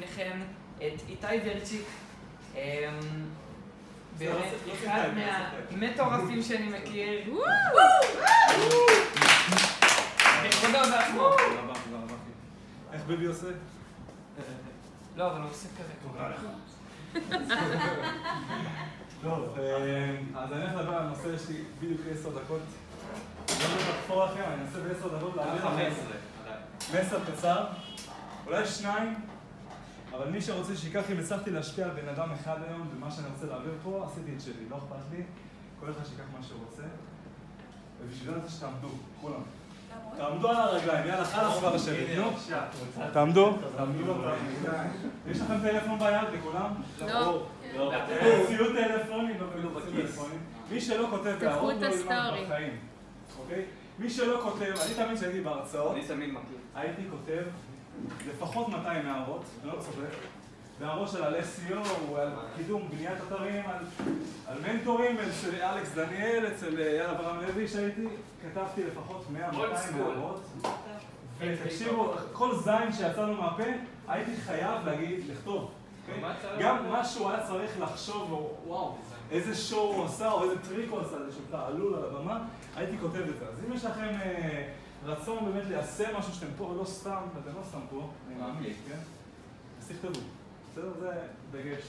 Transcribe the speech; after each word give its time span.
בפניכם 0.00 0.40
את 0.76 1.00
איתי 1.08 1.26
ורצ'יק, 1.44 1.86
אמ, 2.54 2.60
באמת 4.18 4.44
לא 4.66 4.72
אחד 4.74 5.08
מהמטורפים 5.70 6.42
שאני 6.42 6.68
מכיר. 6.68 7.34
בכבודו 10.44 10.78
ובעצמו. 10.78 11.30
תודה 11.30 11.60
רבה, 11.60 11.74
תודה 11.84 11.96
רבה, 11.96 12.14
אחי. 12.14 12.92
איך 12.92 13.02
ביבי 13.06 13.26
עושה? 13.26 13.46
לא, 15.16 15.30
אבל 15.30 15.40
הוא 15.40 15.50
עושה 15.50 15.68
כזה. 15.68 15.92
טוב, 19.22 19.58
אה, 19.58 20.16
אז 20.36 20.52
אני 20.52 20.62
הולך 20.62 20.74
לדבר 20.74 20.94
על 20.94 21.06
הנושא, 21.06 21.28
יש 21.34 21.48
לי 21.48 21.64
בדיוק 21.80 22.00
עשר 22.12 22.28
דקות. 22.28 22.60
לא 23.48 23.64
יודע 23.64 23.90
לחפור 23.90 24.24
לכם, 24.24 24.42
אני 24.46 24.62
אנסה 24.62 24.80
בעשר 24.80 25.18
דקות 25.18 25.36
להעביר 25.36 25.66
לכם 25.66 25.90
מסר 26.94 27.18
קצר, 27.32 27.64
אולי 28.46 28.66
שניים, 28.66 29.14
אבל 30.12 30.30
מי 30.30 30.40
שרוצה 30.40 30.76
שייקח, 30.76 31.10
אם 31.10 31.18
הצלחתי 31.18 31.50
להשפיע 31.50 31.84
על 31.84 31.90
בן 31.90 32.08
אדם 32.08 32.32
אחד 32.32 32.56
היום 32.68 32.88
במה 32.94 33.10
שאני 33.10 33.26
רוצה 33.34 33.46
להעביר 33.46 33.72
פה, 33.82 34.06
עשיתי 34.06 34.30
את 34.36 34.40
שלי, 34.40 34.68
לא 34.70 34.76
אכפת 34.76 35.04
לי, 35.12 35.22
כל 35.80 35.90
אחד 35.90 36.04
שיקח 36.04 36.24
מה 36.38 36.42
שהוא 36.42 36.60
רוצה, 36.70 36.82
ובשביל 38.00 38.34
זה 38.44 38.50
שתעמדו, 38.50 38.88
כולם. 39.20 39.42
תעמדו 40.16 40.48
על 40.48 40.56
הרגליים, 40.56 41.06
יאללה, 41.06 41.24
חלאס 41.24 41.58
כבר 41.58 41.74
לשבת, 41.74 42.06
נו. 42.16 42.30
תעמדו. 43.12 43.56
תעמדו. 43.76 44.14
יש 45.26 45.40
לכם 45.40 45.60
טלפון 45.62 45.98
ביד 45.98 46.28
לכולם? 46.38 46.74
לא. 47.00 47.46
ציוד 48.46 48.72
טלפוני, 48.76 49.38
לא 49.38 49.46
ולא 49.54 49.80
טלפונים. 49.80 50.38
מי 50.70 50.80
שלא 50.80 51.06
כותב 51.10 51.36
בהערות 51.40 51.74
את 51.74 51.80
לא 51.80 51.86
ילמד 51.86 51.94
ה 51.94 52.01
story. 52.01 52.44
בחיים. 52.44 52.76
אוקיי? 53.38 53.64
מי 53.98 54.10
שלא 54.10 54.40
כותב, 54.42 54.74
אני 54.86 54.94
תמיד 54.94 55.16
כשהייתי 55.16 55.40
בהרצאות, 55.40 55.92
אני 55.92 56.06
תמיד 56.06 56.30
מכיר. 56.30 56.58
הייתי 56.74 57.02
כותב 57.10 57.42
לפחות 58.28 58.68
200 58.68 59.06
הערות, 59.06 59.44
אני 59.62 59.72
לא 59.72 59.76
צודק, 59.80 60.14
בהערות 60.80 61.08
של 61.08 61.22
על 61.22 61.34
SEO, 61.34 62.18
על 62.18 62.28
קידום 62.56 62.88
בניית 62.90 63.18
אתרים, 63.26 63.62
על, 63.66 63.84
על 64.46 64.58
מנטורים, 64.60 65.16
אצל 65.18 65.62
אלכס 65.62 65.94
דניאל, 65.94 66.46
אצל 66.46 66.80
אייל 66.80 67.10
אברהם 67.10 67.40
לוי 67.40 67.68
שהייתי, 67.68 68.06
כתבתי 68.42 68.82
לפחות 68.84 69.24
100-200 69.52 69.56
הערות. 69.94 70.40
ותקשיבו, 71.38 72.14
כל 72.32 72.56
זין 72.56 72.92
שיצא 72.92 73.26
לו 73.26 73.34
מהפה, 73.34 73.62
הייתי 74.08 74.36
חייב 74.36 74.86
להגיד, 74.86 75.24
לכתוב. 75.28 75.70
אוקיי? 76.08 76.32
גם 76.60 76.90
מה 76.90 77.04
שהוא 77.04 77.30
היה 77.30 77.46
צריך 77.46 77.80
לחשוב, 77.80 78.32
או 78.32 78.50
וואו, 78.66 78.96
איזה 79.30 79.54
show 79.54 79.94
הוא 79.94 80.04
עשה, 80.04 80.32
או 80.32 80.44
איזה 80.44 80.62
טריק 80.62 80.90
הוא 80.90 81.00
עשה, 81.00 81.16
איזה 81.16 81.32
שהוא 81.32 81.44
תעלול 81.50 81.94
על 81.94 82.04
הבמה, 82.04 82.38
הייתי 82.76 82.98
כותב 82.98 83.16
את 83.16 83.38
זה. 83.38 83.46
אז 83.48 83.64
אם 83.68 83.72
יש 83.72 83.84
לכם 83.84 84.08
אה, 84.22 84.68
רצון 85.04 85.44
באמת 85.52 85.64
ליישם 85.68 86.16
משהו 86.18 86.32
שאתם 86.34 86.52
פה, 86.58 86.74
לא 86.78 86.84
סתם, 86.84 87.20
ואתם 87.34 87.56
לא 87.58 87.62
סתם 87.68 87.78
פה, 87.90 88.10
אני 88.28 88.34
מאמין, 88.34 88.72
כן? 88.88 88.98
אז 89.80 89.88
תכתבו. 89.88 90.20
בסדר? 90.72 90.92
זה 91.00 91.10
דגש. 91.50 91.82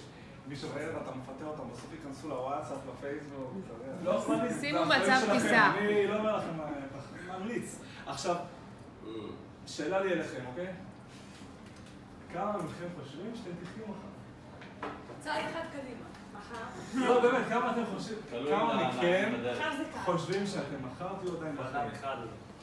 מי 0.48 0.56
שרוצה. 0.56 0.80
אתה 1.02 1.12
מפטר 1.16 1.46
אותם, 1.46 1.64
בסוף 1.74 1.88
ייכנסו 1.94 2.30
לוואטסאפ, 2.30 2.78
לפייסבוק, 2.98 3.52
אתה 3.66 3.74
יודע. 3.74 4.12
לא 4.12 4.20
אכפת 4.20 4.52
לי. 4.54 4.60
שימו 4.62 4.86
זה 4.88 4.94
האחריות 4.96 5.24
מצב 5.24 5.34
טיסה. 5.34 5.72
אני 5.78 6.08
לא 6.08 6.16
אומר 6.18 6.38
לכם, 6.38 6.60
אה, 6.62 7.40
ממליץ. 7.40 7.80
עכשיו, 8.08 8.36
שאלה 9.68 10.00
לי 10.00 10.14
אליכם, 10.14 10.46
אוקיי? 10.50 10.68
כמה 12.34 12.52
מכם 12.58 12.88
חושבים 13.04 13.32
שאתם 13.36 13.52
תחיו 13.64 13.86
מחר? 13.88 14.88
צעד 15.20 15.44
אחד 15.52 15.62
קדימה. 15.72 16.02
לא, 17.08 17.22
באמת, 17.22 17.48
כמה 17.50 17.72
אתם 17.72 17.82
חושבים, 17.96 18.18
כמה 18.50 18.74
מה- 18.74 18.90
מכם. 18.90 19.32
חושבים 20.06 20.48
שאתם 20.48 20.76
מחר 20.86 21.08
תהיו 21.22 21.38
עדיין 21.38 21.56
בחיים? 21.56 21.90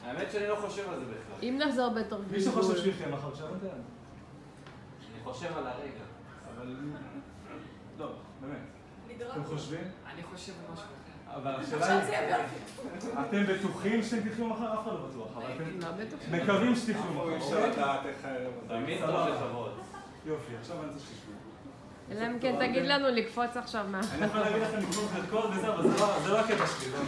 האמת 0.05 0.31
שאני 0.31 0.47
לא 0.47 0.55
חושב 0.55 0.89
על 0.89 0.99
זה 0.99 1.05
בכלל. 1.05 1.47
אם 1.49 1.59
נחזור 1.67 1.89
בתור 1.89 2.19
מי 2.31 2.41
שחושב 2.41 2.77
שהוא 2.77 2.87
יחיה 2.87 3.07
מחר, 3.07 3.35
שירים 3.35 3.53
את. 3.55 3.63
אני 3.63 5.23
חושב 5.23 5.57
על 5.57 5.67
הרגע. 5.67 6.03
אבל... 6.57 6.75
לא, 7.99 8.11
באמת. 8.41 8.57
אתם 9.31 9.43
חושבים? 9.45 9.81
אני 10.13 10.23
חושב 10.23 10.51
על 10.67 10.73
משהו 10.73 10.85
אחר. 10.85 11.35
אבל 11.35 11.55
השאלה 11.55 12.35
היא. 12.35 13.21
אתם 13.29 13.43
בטוחים 13.53 14.03
שאתם 14.03 14.29
תחיו 14.29 14.47
מחר? 14.47 14.73
אף 14.73 14.79
אחד 14.83 14.91
לא 14.91 15.07
בטוח, 15.11 15.27
אבל 15.37 15.45
אתם 15.55 15.79
לא. 16.31 16.43
מקווים 16.43 16.75
שתחיו 16.75 17.03
מחר, 17.13 17.29
אי 17.29 17.37
אפשר? 17.37 17.67
לדעת 17.69 18.05
איך 18.05 18.25
הערב 18.25 18.51
הזה. 18.65 18.67
תמיד 18.67 18.99
טוב. 18.99 19.09
לקוות. 19.09 19.79
יופי, 20.25 20.55
עכשיו 20.61 20.75
אני 20.83 20.87
רוצה 20.91 20.99
שתשבו. 20.99 21.31
אלא 22.11 22.27
אם 22.27 22.39
כן 22.39 22.55
תגיד 22.59 22.83
לנו 22.85 23.07
לקפוץ 23.09 23.57
עכשיו 23.57 23.85
מה... 23.91 23.99
אני 24.13 24.25
יכול 24.25 24.39
להגיד 24.39 24.61
לכם 24.61 24.79
חלקות 25.13 25.45
וזה, 25.57 25.73
אבל 25.73 25.89
זה 25.89 25.99
לא- 25.99 26.19
זה 26.23 26.29
לא 26.29 26.39
הקטע 26.39 26.67
שלי, 26.67 26.91
לא. 26.91 26.99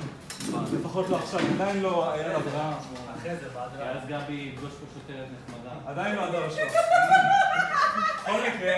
לפחות 0.50 1.10
לא 1.10 1.16
עכשיו, 1.16 1.40
עדיין 1.56 1.82
לא 1.82 2.14
אייל 2.14 2.32
אברהם. 2.32 2.74
אחרי 3.18 3.36
זה, 3.36 3.50
בעד 3.50 3.72
כי 3.78 3.84
אז 3.84 4.08
גבי 4.08 4.34
יפגוש 4.34 4.72
פה 4.72 4.86
שוטרת 4.94 5.28
נחמדה. 5.34 5.72
עדיין 5.86 6.16
לא 6.16 6.24
הדר 6.26 6.50
שלו. 6.50 6.66
בכל 8.24 8.32
מקרה, 8.32 8.74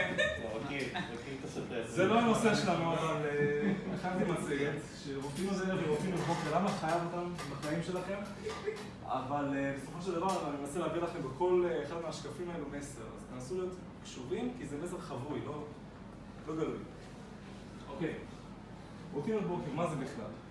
מכיר, 0.65 0.87
מכיר 0.93 1.33
את 1.39 1.49
השוטרת. 1.49 1.89
זה 1.89 2.05
לא 2.05 2.19
הנושא 2.19 2.55
שלנו, 2.55 2.93
אבל 2.93 3.21
אה, 3.25 3.71
הכנתי 3.95 4.31
מצגת, 4.31 4.81
שרופאים 5.03 5.53
זה 5.53 5.65
ורופאים 5.85 6.11
בבוקר, 6.11 6.55
למה 6.57 6.69
חייב 6.69 7.01
אותם 7.05 7.33
בחיים 7.51 7.83
שלכם? 7.83 8.17
אבל 9.05 9.45
אה, 9.55 9.73
בסופו 9.77 10.01
של 10.01 10.15
דבר 10.15 10.49
אני 10.49 10.57
מנסה 10.61 10.79
להעביר 10.79 11.03
לכם 11.03 11.19
בכל 11.23 11.65
אה, 11.69 11.83
אחד 11.83 11.95
מהשקפים 12.05 12.49
האלו 12.49 12.65
מסר, 12.77 13.01
אז 13.01 13.23
תנסו 13.33 13.55
להיות 13.55 13.73
קשובים, 14.03 14.53
כי 14.57 14.65
זה 14.65 14.75
מסר 14.83 14.97
חבוי, 14.99 15.39
לא 15.45 15.63
לא 16.47 16.55
גלוי. 16.55 16.77
אוקיי, 17.89 18.13
רוטינת 19.13 19.43
בוקר, 19.43 19.71
מה 19.75 19.87
זה 19.87 19.95
בכלל? 19.95 20.42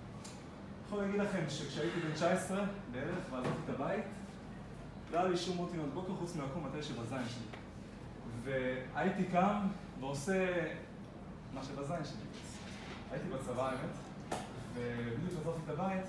יכול 0.93 1.05
להגיד 1.05 1.21
לכם 1.21 1.45
שכשהייתי 1.49 2.01
בן 2.01 2.13
19 2.13 2.65
בערך 2.93 3.19
ועזבתי 3.31 3.59
את 3.65 3.75
הבית, 3.75 4.05
לא 5.13 5.19
היה 5.19 5.29
לי 5.29 5.37
שום 5.37 5.59
רוטינות 5.59 5.95
בוקר 5.95 6.13
חוץ 6.15 6.37
מלקום 6.37 6.67
מתי 6.67 6.83
שבזין 6.83 7.29
שלי. 7.29 7.59
והייתי 8.45 9.25
קם 9.25 9.67
ועושה 10.01 10.65
מה 11.55 11.65
שבזין 11.65 12.05
שלי. 12.05 12.27
הייתי 13.11 13.29
בצבא 13.29 13.69
האמת, 13.69 13.91
ובדיוק 14.75 15.41
עזבתי 15.41 15.61
את 15.65 15.71
הבית, 15.79 16.05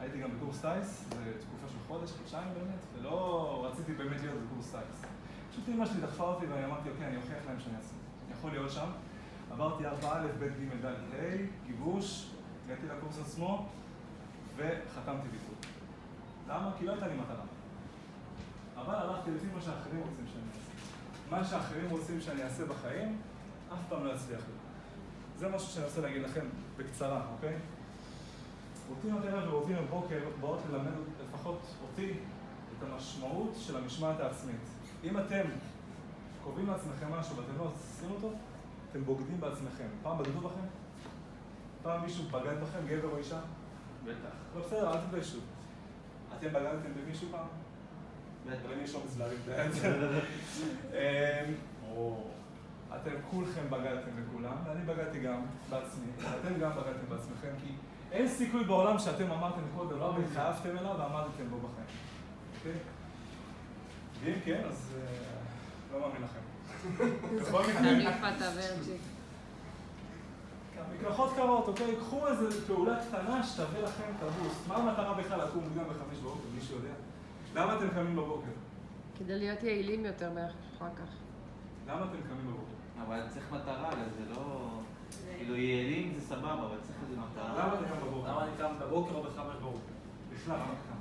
הייתי 0.00 0.18
גם 0.18 0.30
בקורס 0.36 0.60
טיס, 0.60 1.04
זו 1.10 1.16
תקופה 1.40 1.68
של 1.68 1.78
חודש, 1.88 2.12
חודשיים 2.12 2.48
באמת, 2.54 2.80
ולא 2.94 3.68
רציתי 3.70 3.92
באמת 3.92 4.20
להיות 4.20 4.38
בקורס 4.46 4.70
טיס. 4.70 5.10
פשוט 5.50 5.64
אמא 5.68 5.86
שלי 5.86 6.00
דחפה 6.00 6.24
אותי 6.24 6.46
ואני 6.46 6.64
אמרתי, 6.64 6.88
אוקיי, 6.90 7.06
אני 7.06 7.16
אוכיח 7.16 7.46
להם 7.46 7.60
שאני 7.60 7.76
אעשה. 7.76 7.94
אני 8.26 8.34
יכול 8.38 8.50
להיות 8.50 8.70
שם. 8.70 8.88
עברתי 9.50 9.86
4 9.86 10.12
א', 10.12 10.26
ב', 10.38 10.44
ג', 10.44 10.86
ד', 10.86 10.86
ה', 10.86 11.66
גיבוש, 11.66 12.30
הגעתי 12.66 12.86
לקורס 12.86 13.18
עצמו, 13.18 13.68
וחתמתי 14.56 15.28
ביטול. 15.28 15.70
למה? 16.48 16.70
כי 16.78 16.86
לא 16.86 16.92
הייתה 16.92 17.06
לי 17.06 17.14
מטרה. 17.14 17.44
אבל 18.76 18.94
הלכתי 18.94 19.30
לפי 19.30 19.46
מה 19.54 19.60
שאחרים 19.60 20.00
רוצים 20.00 20.24
שאני 20.26 20.48
אעשה. 20.48 21.30
מה 21.30 21.44
שאחרים 21.44 21.90
רוצים 21.90 22.20
שאני 22.20 22.42
אעשה 22.42 22.64
בחיים, 22.64 23.18
אף 23.72 23.78
פעם 23.88 24.04
לא 24.04 24.12
יצליח 24.12 24.40
לי. 24.40 24.54
זה 25.38 25.48
משהו 25.48 25.68
שאני 25.68 25.84
רוצה 25.84 26.00
להגיד 26.00 26.22
לכם 26.22 26.46
בקצרה, 26.76 27.26
אוקיי? 27.32 27.56
רוטינות 28.88 29.24
ערב 29.24 29.54
ורוטינות 29.54 29.84
בוקר 29.90 30.20
באות 30.40 30.60
ללמד 30.70 30.92
לפחות 31.24 31.60
אותי 31.82 32.12
את 32.78 32.82
המשמעות 32.82 33.52
של 33.58 33.76
המשמעת 33.76 34.20
העצמית. 34.20 34.60
אם 35.04 35.18
אתם 35.18 35.42
קובעים 36.44 36.66
לעצמכם 36.66 37.12
משהו 37.12 37.36
ואתם 37.36 37.58
לא 37.58 37.62
עושים 37.62 38.10
אותו, 38.10 38.32
אתם 38.90 39.04
בוגדים 39.04 39.40
בעצמכם. 39.40 39.86
פעם 40.02 40.18
בגדו 40.18 40.40
בכם? 40.40 40.66
פעם 41.82 42.02
מישהו 42.02 42.24
בגד 42.24 42.60
בכם, 42.62 42.86
גבר 42.86 43.08
או 43.08 43.18
אישה? 43.18 43.40
בטח. 44.06 44.34
לא 44.56 44.66
בסדר, 44.66 44.92
אל 44.92 45.00
תתביישו. 45.00 45.38
אתם 46.38 46.48
בגדתם 46.48 46.90
במישהו 47.02 47.28
פעם? 47.30 47.46
אבל 48.46 48.74
אם 48.74 48.84
יש 48.84 48.94
אומץ 48.94 49.18
להרים 49.18 49.38
את 49.44 49.48
היד. 49.48 49.72
אמ, 50.92 51.52
אתם 52.96 53.10
כולכם 53.30 53.70
בגדתם 53.70 54.10
בכולם, 54.22 54.56
ואני 54.66 54.84
בגדתי 54.84 55.20
גם 55.20 55.40
בעצמי, 55.70 56.06
ואתם 56.18 56.60
גם 56.60 56.70
בגדתם 56.70 57.06
בעצמכם, 57.08 57.48
כי 57.64 57.72
אין 58.12 58.28
סיכוי 58.28 58.64
בעולם 58.64 58.98
שאתם 58.98 59.30
אמרתם 59.30 59.60
כל 59.76 59.86
דבר 59.88 60.12
והתחייבתם 60.18 60.78
אליו 60.78 60.94
ועמדתם 60.98 61.50
בו 61.50 61.56
בחיים. 61.58 61.86
אוקיי? 62.58 62.72
ואם 64.24 64.40
כן, 64.44 64.62
אז 64.68 64.92
אה, 64.96 65.92
לא 65.92 66.00
מאמין 66.00 66.22
לכם. 66.22 66.40
בכל 67.40 67.62
מקרה. 67.62 67.82
מקלחות 70.94 71.32
קרות, 71.36 71.68
אוקיי? 71.68 71.96
קחו 71.96 72.26
איזו 72.26 72.60
פעולה 72.66 72.96
קטנה 73.08 73.42
שתביא 73.42 73.80
לכם 73.80 74.04
את 74.18 74.22
הבוסט. 74.22 74.68
מה 74.68 74.76
המטרה 74.76 75.14
בכלל 75.14 75.44
לקום 75.44 75.64
מוקדם 75.64 75.84
בחמש 75.84 76.18
בבוקר, 76.18 76.48
מישהו 76.54 76.76
יודע? 76.76 76.94
למה 77.54 77.76
אתם 77.76 77.88
קמים 77.88 78.16
בבוקר? 78.16 78.50
כדי 79.18 79.38
להיות 79.38 79.62
יעילים 79.62 80.04
יותר 80.04 80.30
אחר 80.76 80.88
כך. 80.96 81.10
למה 81.88 82.04
אתם 82.04 82.28
קמים 82.28 82.46
בבוקר? 82.46 82.76
אבל 83.06 83.20
צריך 83.28 83.52
מטרה, 83.52 83.90
זה 84.18 84.34
לא... 84.34 84.68
כאילו 85.36 85.56
יעילים 85.56 86.14
זה 86.18 86.26
סבבה, 86.26 86.52
אבל 86.52 86.76
צריך 86.82 86.98
איזה 87.02 87.20
מטרה. 87.20 87.52
למה 87.52 87.74
אתם 87.74 87.84
קמים 87.84 88.00
בבוקר? 88.10 88.30
למה 88.30 88.42
אני 88.42 88.50
קם 88.58 88.74
בבוקר 88.80 89.14
או 89.14 89.22
בחמש 89.22 89.56
בבוקר? 89.56 89.78
בכלל, 90.32 90.54
למה 90.54 90.64
אתה 90.64 90.82
קם? 90.88 90.96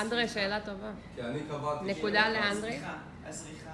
אנדרי, 0.00 0.28
שאלה 0.28 0.60
טובה. 0.60 0.90
כי 1.14 1.22
אני 1.22 1.40
קבעתי... 1.48 1.84
נקודה 1.84 2.28
לאנדרי. 2.28 2.80
הזריחה. 3.26 3.72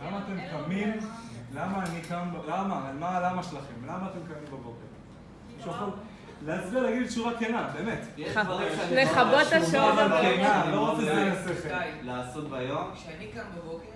למה 0.00 0.18
אתם 0.18 0.36
קמים? 0.50 0.98
למה 1.54 1.84
אני 1.86 2.00
קם? 2.08 2.28
למה? 2.48 2.92
מה 2.98 3.16
הלמה 3.16 3.42
שלכם? 3.42 3.84
למה 3.86 4.06
אתם 4.10 4.18
קמים 4.34 4.44
בבוקר? 4.46 4.86
מישהו 5.56 5.70
יכול 5.70 5.90
להסביר, 6.46 6.82
להגיד 6.82 7.06
תשובה 7.06 7.30
כנה, 7.38 7.68
באמת. 7.74 8.00
לכבות 8.18 8.60
את 8.62 9.52
יכול 9.52 9.62
השעון. 9.62 9.96
לא 10.72 10.90
רוצה 10.90 11.32
שכל. 11.62 11.68
לעשות 12.02 12.50
ביום. 12.50 12.90
כשאני 12.94 13.28
קם 13.34 13.44
בבוקר, 13.58 13.86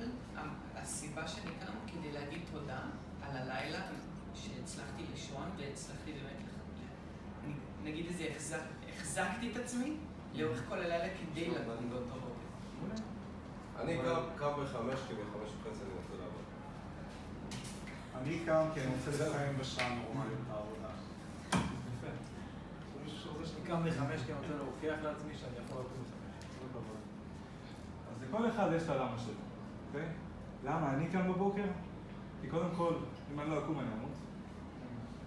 הסיבה 0.77 1.29
שאני 1.29 1.51
קם 1.67 1.73
כדי 1.87 2.13
להגיד 2.13 2.41
תודה 2.53 2.79
על 3.23 3.37
הלילה 3.37 3.79
שהצלחתי 4.35 5.03
לישון 5.13 5.45
והצלחתי 5.59 6.13
באמת, 6.13 6.45
נגיד 7.85 8.07
איזה 8.07 8.25
החזק- 8.37 8.91
החזקתי 8.97 9.51
את 9.53 9.57
עצמי 9.57 9.93
לאורך 10.35 10.63
כל 10.69 10.79
הלילה 10.79 11.05
כדי 11.21 11.49
לקום 11.51 11.91
באותו 11.91 12.05
בוקר. 12.15 13.03
אני 13.83 13.97
קם 13.99 14.21
קם 14.37 14.51
בחמש, 14.63 15.01
כי 15.09 15.15
בחמש 15.15 15.51
וחצי 15.61 15.81
אני 15.85 15.93
רוצה 15.97 16.13
לעבוד. 16.13 16.45
אני 18.25 18.39
קם 18.47 18.65
כי 18.75 18.81
אני 18.81 18.95
רוצה 18.95 19.11
לסיים 19.11 19.59
בשעה 19.61 19.95
נורמלית 19.95 20.39
את 20.47 20.51
העבודה. 20.51 20.89
יפה. 21.49 22.07
יש 22.07 23.03
מישהו 23.05 23.19
שרוצה 23.19 23.53
אני 23.57 23.67
קם 23.67 23.87
לחמש 23.87 24.21
כי 24.27 24.33
אני 24.33 24.41
רוצה 24.41 24.55
להוכיח 24.55 24.99
לעצמי 25.03 25.35
שאני 25.35 25.53
יכול 25.65 25.81
לקום 25.81 25.99
לחמש. 26.05 26.47
הכבוד. 26.71 26.97
אז 28.11 28.23
לכל 28.29 28.49
אחד 28.49 28.71
יש 28.77 28.83
את 28.83 28.89
הלמה 28.89 29.19
שלו, 29.19 29.35
אוקיי? 29.89 30.09
למה 30.65 30.95
אני 30.95 31.09
קם 31.09 31.33
בבוקר? 31.33 31.65
כי 32.41 32.49
קודם 32.49 32.69
כל, 32.77 32.95
אם 33.35 33.41
אני 33.41 33.51
לא 33.51 33.59
אקום 33.59 33.79
אני 33.81 33.89
אמות. 33.99 34.15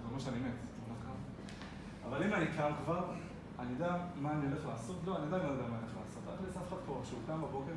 זה 0.01 0.07
אומר 0.09 0.19
שאני 0.19 0.39
מת, 0.39 0.45
אני 0.45 0.89
לא 0.89 0.95
קם. 1.05 1.17
אבל 2.09 2.23
אם 2.23 2.33
אני 2.33 2.45
קם 2.57 2.71
כבר, 2.83 3.13
אני 3.59 3.71
יודע 3.71 3.97
מה 4.21 4.31
אני 4.31 4.45
הולך 4.45 4.65
לעשות. 4.65 4.95
לא, 5.05 5.17
אני 5.17 5.25
עדיין 5.25 5.43
לא 5.43 5.51
יודע 5.51 5.63
מה 5.63 5.75
אני 5.75 5.85
הולך 5.85 5.97
לעשות. 5.97 6.23
אף 6.27 6.57
אף 6.57 6.67
אחד 6.67 6.77
פה, 6.85 7.01
כשהוא 7.03 7.19
קם 7.27 7.41
בבוקר, 7.41 7.73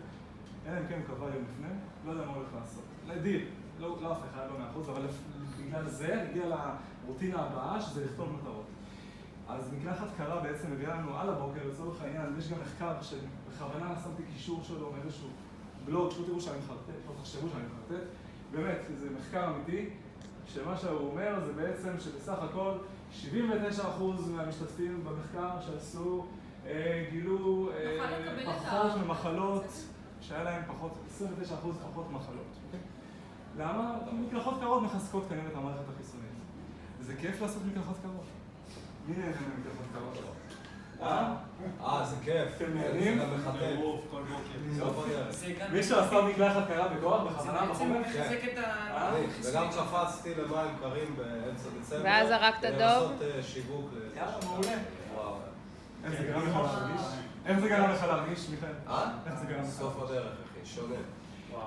אלא 0.67 0.81
אם 0.81 0.87
כן 0.89 1.01
הוא 1.07 1.17
קבע 1.17 1.27
יום 1.27 1.45
לפני, 1.51 1.75
לא 2.07 2.11
יודע 2.11 2.25
מה 2.27 2.33
הוא 2.33 2.37
הולך 2.37 2.55
לעשות. 2.55 2.85
לדיר, 3.09 3.47
לא, 3.81 3.97
לא 4.03 4.13
אף 4.13 4.19
אחד, 4.31 4.47
לא 4.53 4.59
מאה 4.59 4.71
אחוז, 4.71 4.89
אבל 4.89 5.03
בגלל 5.59 5.89
זה 5.89 6.23
הגיע 6.23 6.45
לרוטינה 6.47 7.43
הבאה, 7.43 7.81
שזה 7.81 8.05
לכתוב 8.05 8.33
מטרות. 8.33 8.65
אז 9.49 9.73
מקלחת 9.73 10.07
קרה 10.17 10.41
בעצם 10.41 10.71
מביאה 10.73 10.95
לנו 10.95 11.19
על 11.19 11.29
הבוקר, 11.29 11.61
לצורך 11.73 12.03
העניין, 12.03 12.35
יש 12.39 12.53
גם 12.53 12.59
מחקר 12.61 12.95
שבכוונה 13.03 13.95
שמתי 14.05 14.23
קישור 14.33 14.61
שלו 14.63 14.93
מאיזשהו 14.93 15.29
בלוג, 15.85 16.11
פשוט 16.11 16.27
תראו 16.27 16.41
שאני 16.41 16.59
מחרטט, 16.59 17.09
לא 17.09 17.15
תחשבו 17.21 17.49
שאני 17.49 17.63
מחרטט, 17.63 18.05
באמת, 18.53 18.79
זה 18.99 19.09
מחקר 19.19 19.51
אמיתי, 19.51 19.91
שמה 20.47 20.77
שהוא 20.77 21.11
אומר 21.11 21.41
זה 21.47 21.53
בעצם 21.53 21.91
שבסך 21.99 22.39
הכל 22.43 22.73
79% 23.23 23.27
מהמשתתפים 24.31 25.05
במחקר 25.05 25.61
שעשו 25.61 26.27
אה, 26.67 27.05
גילו 27.11 27.71
אה, 27.73 28.07
את 28.43 28.47
פחות 28.47 28.93
ממחלות, 29.05 29.65
שהיה 30.21 30.43
להם 30.43 30.63
פחות, 30.69 30.93
29% 31.21 31.23
פחות 31.91 32.11
מחלות. 32.11 32.47
למה? 33.61 33.95
מקלחות 34.13 34.55
קרות 34.61 34.83
מחזקות 34.83 35.25
כנראה 35.29 35.47
את 35.47 35.57
המערכת 35.57 35.85
החיסונית. 35.95 36.31
זה 37.01 37.15
כיף 37.21 37.43
לעשות 37.43 37.63
מקלחות 37.67 37.97
קרות. 38.03 38.25
מי 39.07 39.17
נהנה 39.17 39.31
ממקלחות 39.31 39.87
קרות? 39.93 40.19
אה? 41.03 41.35
אה, 41.85 42.05
זה 42.05 42.17
כיף. 42.25 42.49
אתם 42.57 42.75
נהנים? 42.75 43.19
זה. 43.19 43.77
מרוב 43.77 44.01
כל 44.11 44.23
בוקר. 44.23 44.91
גם... 45.61 45.73
מישהו 45.73 45.99
עשה 45.99 46.23
מקלחת 46.23 46.69
קרה 46.69 46.89
בכוח 46.89 47.23
זה 47.23 47.29
בכוונה 47.29 47.67
בחומר? 47.71 48.01
את 48.01 48.59
ה... 48.59 49.09
אני, 49.09 49.27
וגם 49.43 49.69
קפצתי 49.71 50.35
למים 50.35 50.77
קרים 50.81 51.17
באמצע 51.17 51.69
דצמבר. 51.81 52.05
ואז 52.05 52.29
זרקת 52.29 52.59
כדי 52.59 52.71
דוב? 52.71 52.81
לעשות 52.81 53.23
אה, 53.23 53.43
שיווק. 53.43 53.91
יאללה, 54.17 54.33
מעולה. 54.45 54.79
איך 56.05 56.21
זה 56.21 56.25
גרם 56.27 56.47
לך 56.49 56.57
להרגיש? 56.57 57.03
איך 57.47 57.59
זה 57.59 57.69
גרם 57.69 57.91
לך 57.91 58.03
להרגיש, 58.03 58.49
מיכאל? 58.49 58.69
אה? 58.89 59.11
איך 59.27 59.35
זה 59.35 59.47
גרם 59.47 59.63
לך? 59.63 59.71
סוף 59.71 60.03
הדרך, 60.03 60.33
אחי, 60.33 60.67
שונה. 60.67 60.95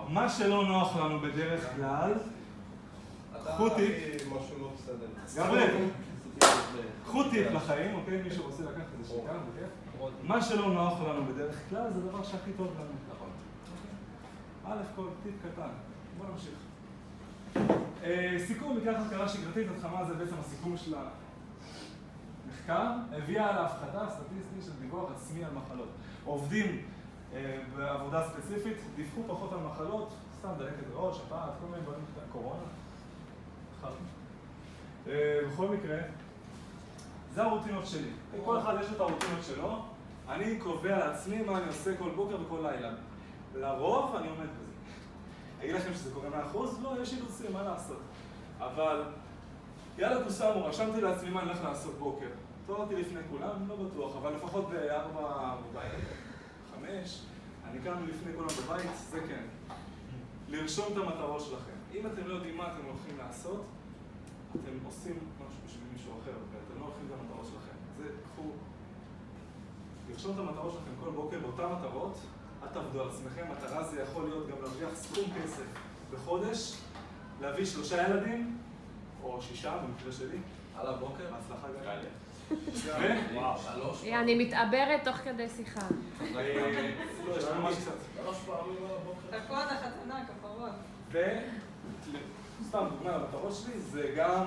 מה 0.09 0.30
שלא 0.30 0.65
נוח 0.65 0.97
לנו 0.97 1.19
בדרך 1.19 1.75
כלל, 1.75 2.13
קחו 3.45 3.69
טיפ. 3.69 4.24
משהו 4.27 4.59
לא 4.59 4.71
קחו 7.03 7.24
טיפ 7.24 7.51
לחיים, 7.51 7.95
אוקיי? 7.95 8.21
מישהו 8.21 8.45
רוצה 8.45 8.63
לקחת 8.63 8.85
איזה 9.00 9.09
שיקה, 9.09 9.33
בכיף. 9.33 9.69
מה 10.24 10.41
שלא 10.41 10.74
נוח 10.74 11.01
לנו 11.01 11.25
בדרך 11.25 11.56
כלל 11.69 11.94
זה 11.94 12.00
הדבר 12.00 12.24
שהכי 12.24 12.51
טוב 12.57 12.68
לנו. 12.68 12.91
נכון. 13.15 13.30
א' 14.65 14.81
כל 14.95 15.07
טיפ 15.24 15.33
קטן. 15.41 15.69
בוא 16.18 16.25
נמשיך. 16.31 16.57
אה, 18.03 18.36
סיכום 18.47 18.77
מקלחת 18.77 19.09
קרה 19.09 19.27
שגרתית, 19.29 19.68
כמה 19.81 20.06
זה 20.06 20.13
בעצם 20.13 20.36
הסיכום 20.39 20.77
של 20.77 20.95
המחקר, 22.47 22.91
הביאה 23.18 23.51
להפחתה 23.51 24.06
סטטיסטית 24.09 24.63
של 24.65 24.71
דיווח 24.81 25.12
עצמי 25.15 25.44
על 25.44 25.51
מחלות. 25.53 25.89
עובדים 26.25 26.81
בעבודה 27.77 28.27
ספציפית 28.27 28.77
דיווחו 28.95 29.21
פחות 29.27 29.53
על 29.53 29.59
מחלות, 29.59 30.13
סתם 30.39 30.50
דלקת 30.57 30.83
ראש, 30.94 31.18
שפעת, 31.18 31.50
כל 31.62 31.68
מיני 31.71 31.81
דברים, 31.81 32.06
קורונה. 32.31 32.62
אה, 35.07 35.39
בכל 35.51 35.68
מקרה, 35.68 35.97
זה 37.33 37.44
הרוטינות 37.44 37.88
שלי. 37.88 38.09
כל 38.45 38.59
אחד 38.59 38.75
יש 38.81 38.88
את 38.95 39.00
הרוטינות 39.00 39.44
שלו. 39.44 39.85
אני 40.30 40.59
קובע 40.59 40.97
לעצמי 40.97 41.41
מה 41.41 41.57
אני 41.57 41.68
עושה 41.68 41.97
כל 41.97 42.09
בוקר 42.15 42.38
וכל 42.41 42.59
לילה. 42.62 42.91
לרוב 43.56 44.15
אני 44.15 44.27
עומד 44.27 44.39
בזה. 44.39 44.71
אגיד 45.63 45.75
לכם 45.75 45.94
שזה 45.94 46.13
קורה 46.13 46.29
מאה 46.29 46.45
אחוז? 46.45 46.79
לא, 46.83 47.01
יש 47.01 47.13
אילוצים, 47.13 47.53
מה 47.53 47.63
לעשות. 47.63 48.01
אבל 48.59 49.03
יאללה 49.97 50.24
קוסאמו, 50.24 50.65
רשמתי 50.65 51.01
לעצמי 51.01 51.29
מה 51.29 51.41
אני 51.41 51.50
הולך 51.50 51.63
לעשות 51.63 51.94
בוקר. 52.00 52.27
התעוררתי 52.63 52.95
לפני 52.95 53.19
כולם, 53.31 53.68
לא 53.68 53.75
בטוח, 53.75 54.15
אבל 54.15 54.33
לפחות 54.33 54.69
בארבע 54.69 55.56
בבית, 55.71 55.91
חמש, 56.83 57.19
אני 57.65 57.80
קם 57.83 58.07
לפני 58.07 58.31
כולם 58.35 58.47
בבית, 58.47 58.91
זה 59.09 59.19
כן. 59.27 59.44
לרשום 60.47 60.85
את 60.91 60.97
המטרות 60.97 61.41
שלכם. 61.41 61.74
אם 61.94 62.07
אתם 62.07 62.27
לא 62.27 62.33
יודעים 62.33 62.57
מה 62.57 62.68
אתם 62.68 62.85
הולכים 62.85 63.18
לעשות, 63.18 63.65
אתם 64.51 64.85
עושים 64.85 65.19
משהו 65.35 65.62
בשביל 65.65 65.83
מישהו 65.94 66.12
אחר, 66.21 66.31
ואתם 66.31 66.80
לא 66.80 66.85
הולכים 66.85 67.09
למטרות 67.12 67.45
שלכם. 67.45 67.77
זה, 67.97 68.03
קחו, 68.33 68.44
לרשום 70.09 70.33
את 70.33 70.39
המטרות 70.39 70.71
שלכם 70.71 70.91
כל 71.03 71.09
בוקר 71.09 71.39
באותן 71.39 71.63
מטרות, 71.63 72.18
אל 72.63 72.68
תעבדו 72.68 73.01
על 73.01 73.09
עצמכם, 73.09 73.45
מטרה 73.51 73.83
זה 73.83 74.01
יכול 74.01 74.24
להיות 74.24 74.47
גם 74.47 74.57
להרוויח 74.62 74.89
סכום 74.94 75.24
כסף 75.24 75.65
בחודש, 76.13 76.77
להביא 77.41 77.65
שלושה 77.65 78.07
ילדים, 78.07 78.57
או 79.24 79.41
שישה 79.41 79.77
במקרה 79.77 80.12
שלי, 80.12 80.38
על 80.75 80.88
הבוקר? 80.88 81.31
בהצלחה 81.31 81.68
גם. 81.68 81.83
אני 84.21 84.35
מתעברת 84.35 85.03
תוך 85.03 85.15
כדי 85.15 85.49
שיחה. 85.49 85.81
סתם 92.67 92.85
דוגמה 92.89 93.17
למטרות 93.17 93.53
שלי, 93.53 93.79
זה 93.79 94.13
גם... 94.17 94.45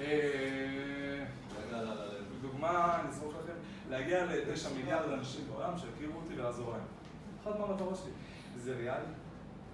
אה, 0.00 1.24
לא, 1.72 1.82
לא, 1.82 1.94
לא. 1.94 2.14
דוגמה, 2.42 3.00
אני 3.00 3.08
אזרוק 3.08 3.32
לכם, 3.42 3.52
להגיע 3.90 4.24
לתשע 4.24 4.68
מיליארד 4.76 5.12
אנשים 5.12 5.40
בעולם 5.52 5.78
שיכירו 5.78 6.20
אותי 6.20 6.34
ולעזור 6.34 6.70
להם. 6.70 6.80
אחת 7.42 7.58
מהמטרות 7.58 7.96
שלי. 7.96 8.12
זה 8.56 8.74
ריאלי? 8.76 9.04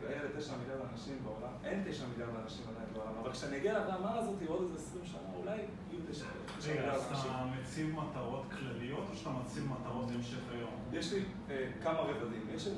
להגיע 0.02 0.24
לתשע 0.24 0.52
מיליארד 0.56 0.80
אנשים 0.92 1.18
בעולם? 1.24 1.52
אין 1.64 1.84
תשע 1.88 2.04
מיליארד 2.12 2.34
אנשים 2.42 2.64
עדיין 2.70 2.88
בעולם, 2.94 3.12
אבל 3.22 3.32
כשאני 3.32 3.56
אגיע 3.56 3.72
לרמה 3.72 4.18
הזאת, 4.18 4.34
עוד 4.46 4.62
איזה 4.62 4.74
עשרים 4.74 5.04
שנה, 5.04 5.34
אולי 5.36 5.56
יהיו 5.56 6.00
תשע 6.10 6.24
תשע 6.58 6.70
רגע, 6.72 6.80
מיליארד 6.80 6.96
אז 6.96 7.10
אנשים. 7.10 7.30
אתה 7.30 7.44
מציב 7.60 7.94
מטרות 7.94 8.44
כלליות 8.58 9.06
או 9.10 9.16
שאתה 9.16 9.30
מציב 9.30 9.68
מטרות 9.68 10.10
להמשך 10.10 10.38
היום? 10.52 10.70
יש 10.92 11.12
לי 11.12 11.24
אה, 11.50 11.66
כמה 11.82 11.98
רבדים. 11.98 12.46
יש 12.54 12.66
את 12.66 12.72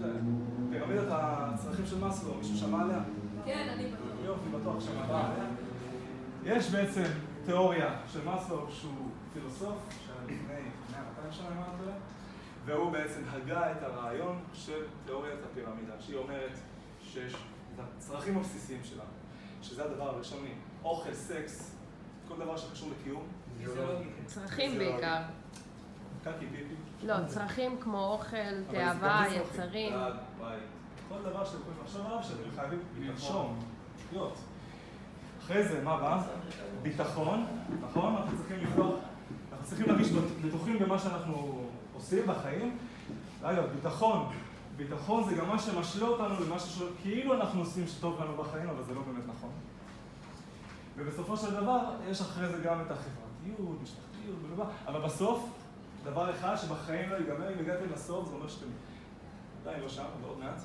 פירמידת 0.70 1.08
הצרכים 1.10 1.86
של 1.86 1.98
מאסלו, 1.98 2.34
מישהו 2.34 2.56
שמע 2.56 2.82
עליה? 2.82 3.00
כן, 3.44 3.68
אני 3.74 3.86
בטוח. 3.86 4.24
יופי, 4.24 4.48
בטוח 4.60 4.80
שמעת 4.80 5.10
עליה. 5.10 5.46
יש 6.44 6.70
בעצם 6.70 7.04
תיאוריה 7.44 7.96
של 8.12 8.24
מאסלו, 8.24 8.66
שהוא 8.70 9.10
פילוסוף, 9.32 9.76
שהיה 10.06 10.18
לפני 10.24 10.70
100-200 10.90 11.32
שנה, 11.32 11.48
אם 11.48 11.52
אני 11.52 11.60
לא 11.60 11.84
טועה, 11.84 11.96
והוא 12.64 12.92
בעצם 12.92 13.20
הגה 13.32 13.72
את 13.72 13.82
הרעיון 13.82 14.38
של 14.52 14.84
תיאוריית 15.06 15.38
הפירמידה, 15.50 15.92
שהיא 16.00 16.16
אומרת 16.16 16.58
שיש 17.12 17.34
את 17.34 17.38
הצרכים 17.98 18.36
הבסיסיים 18.36 18.80
שלנו, 18.84 19.08
שזה 19.62 19.84
הדבר 19.84 20.08
הראשוני, 20.08 20.52
אוכל, 20.84 21.14
סקס, 21.14 21.76
כל 22.28 22.34
דבר 22.36 22.56
שקשור 22.56 22.90
לקיום. 23.00 23.22
צרכים 24.26 24.72
זה 24.72 24.78
לא- 24.78 24.90
בעיקר. 24.92 25.22
לא, 27.02 27.14
צרכים 27.26 27.76
כמו 27.80 28.06
אוכל, 28.06 28.62
תאווה. 28.70 29.24
יצרים. 29.30 29.92
כל 31.08 31.22
דבר 31.24 31.44
שאתם 31.44 31.58
יכולים 31.60 31.78
לחשוב 31.84 32.06
עליו, 32.06 32.18
שאתם 32.22 32.50
חייבים 32.56 32.78
לנשום, 33.00 33.58
לחיות. 34.06 34.38
אחרי 35.40 35.68
זה, 35.68 35.84
מה 35.84 35.96
בא? 36.00 36.22
ביטחון, 36.82 37.46
נכון? 37.82 38.16
אנחנו 38.16 38.38
צריכים 38.38 38.56
לפתוח, 38.60 38.94
אנחנו 39.52 39.66
צריכים 39.66 39.86
להרגיש 39.86 40.08
בטוחים 40.44 40.78
במה 40.78 40.98
שאנחנו 40.98 41.64
עושים 41.94 42.26
בחיים. 42.26 42.78
אגב, 43.42 43.64
ביטחון, 43.74 44.32
ביטחון 44.84 45.24
זה 45.24 45.34
גם 45.34 45.48
מה 45.48 45.58
שמשלה 45.58 46.08
אותנו 46.08 46.44
למשהו 46.44 46.86
שכאילו 46.86 47.34
אנחנו 47.34 47.60
עושים 47.60 47.86
שטוב 47.86 48.20
לנו 48.22 48.36
בחיים, 48.36 48.68
אבל 48.68 48.82
זה 48.84 48.94
לא 48.94 49.00
באמת 49.00 49.24
נכון. 49.28 49.50
ובסופו 50.96 51.36
של 51.36 51.50
דבר, 51.54 51.80
יש 52.10 52.20
אחרי 52.20 52.48
זה 52.48 52.58
גם 52.58 52.80
את 52.80 52.90
החברתיות, 52.90 53.82
משפחתיות, 53.82 54.36
בלבד, 54.42 54.70
אבל 54.86 55.00
בסוף, 55.00 55.50
דבר 56.04 56.30
אחד 56.30 56.56
שבחיים 56.56 57.10
לא 57.10 57.16
ייגמר, 57.16 57.54
אם 57.54 57.58
הגעתם 57.58 57.84
לסוף, 57.94 58.28
זה 58.28 58.34
אומר 58.34 58.48
שאתם 58.48 58.66
עדיין 59.62 59.82
לא 59.82 59.88
שם, 59.88 60.02
אבל 60.02 60.28
עוד 60.28 60.38
מעט, 60.38 60.60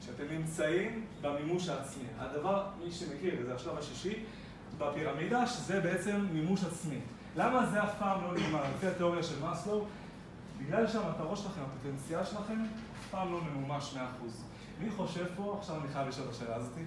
שאתם 0.00 0.24
נמצאים 0.30 1.06
במימוש 1.20 1.68
העצמי. 1.68 2.04
הדבר, 2.18 2.64
מי 2.84 2.90
שמכיר, 2.90 3.34
זה 3.46 3.54
השלב 3.54 3.78
השישי 3.78 4.24
בפירמידה, 4.78 5.46
שזה 5.46 5.80
בעצם 5.80 6.26
מימוש 6.32 6.64
עצמי. 6.64 6.98
למה 7.36 7.66
זה 7.66 7.84
אף 7.84 7.98
פעם 7.98 8.24
לא 8.24 8.34
נגמר? 8.34 8.62
לפי 8.76 8.86
התיאוריה 8.86 9.22
של 9.22 9.40
מאסלו, 9.40 9.84
בגלל 10.66 10.86
שהמטרות 10.86 11.38
שלכם, 11.38 11.60
הפוטנציאל 11.60 12.24
שלכם, 12.24 12.62
אף 13.00 13.10
פעם 13.10 13.32
לא 13.32 13.40
ממומש 13.40 13.94
100%. 13.94 13.98
מי 14.80 14.90
חושב 14.90 15.26
פה, 15.36 15.56
עכשיו 15.58 15.80
אני 15.80 15.88
חייב 15.88 16.08
לשאול 16.08 16.26
את 16.28 16.32
השאלה 16.32 16.56
הזאתי, 16.56 16.80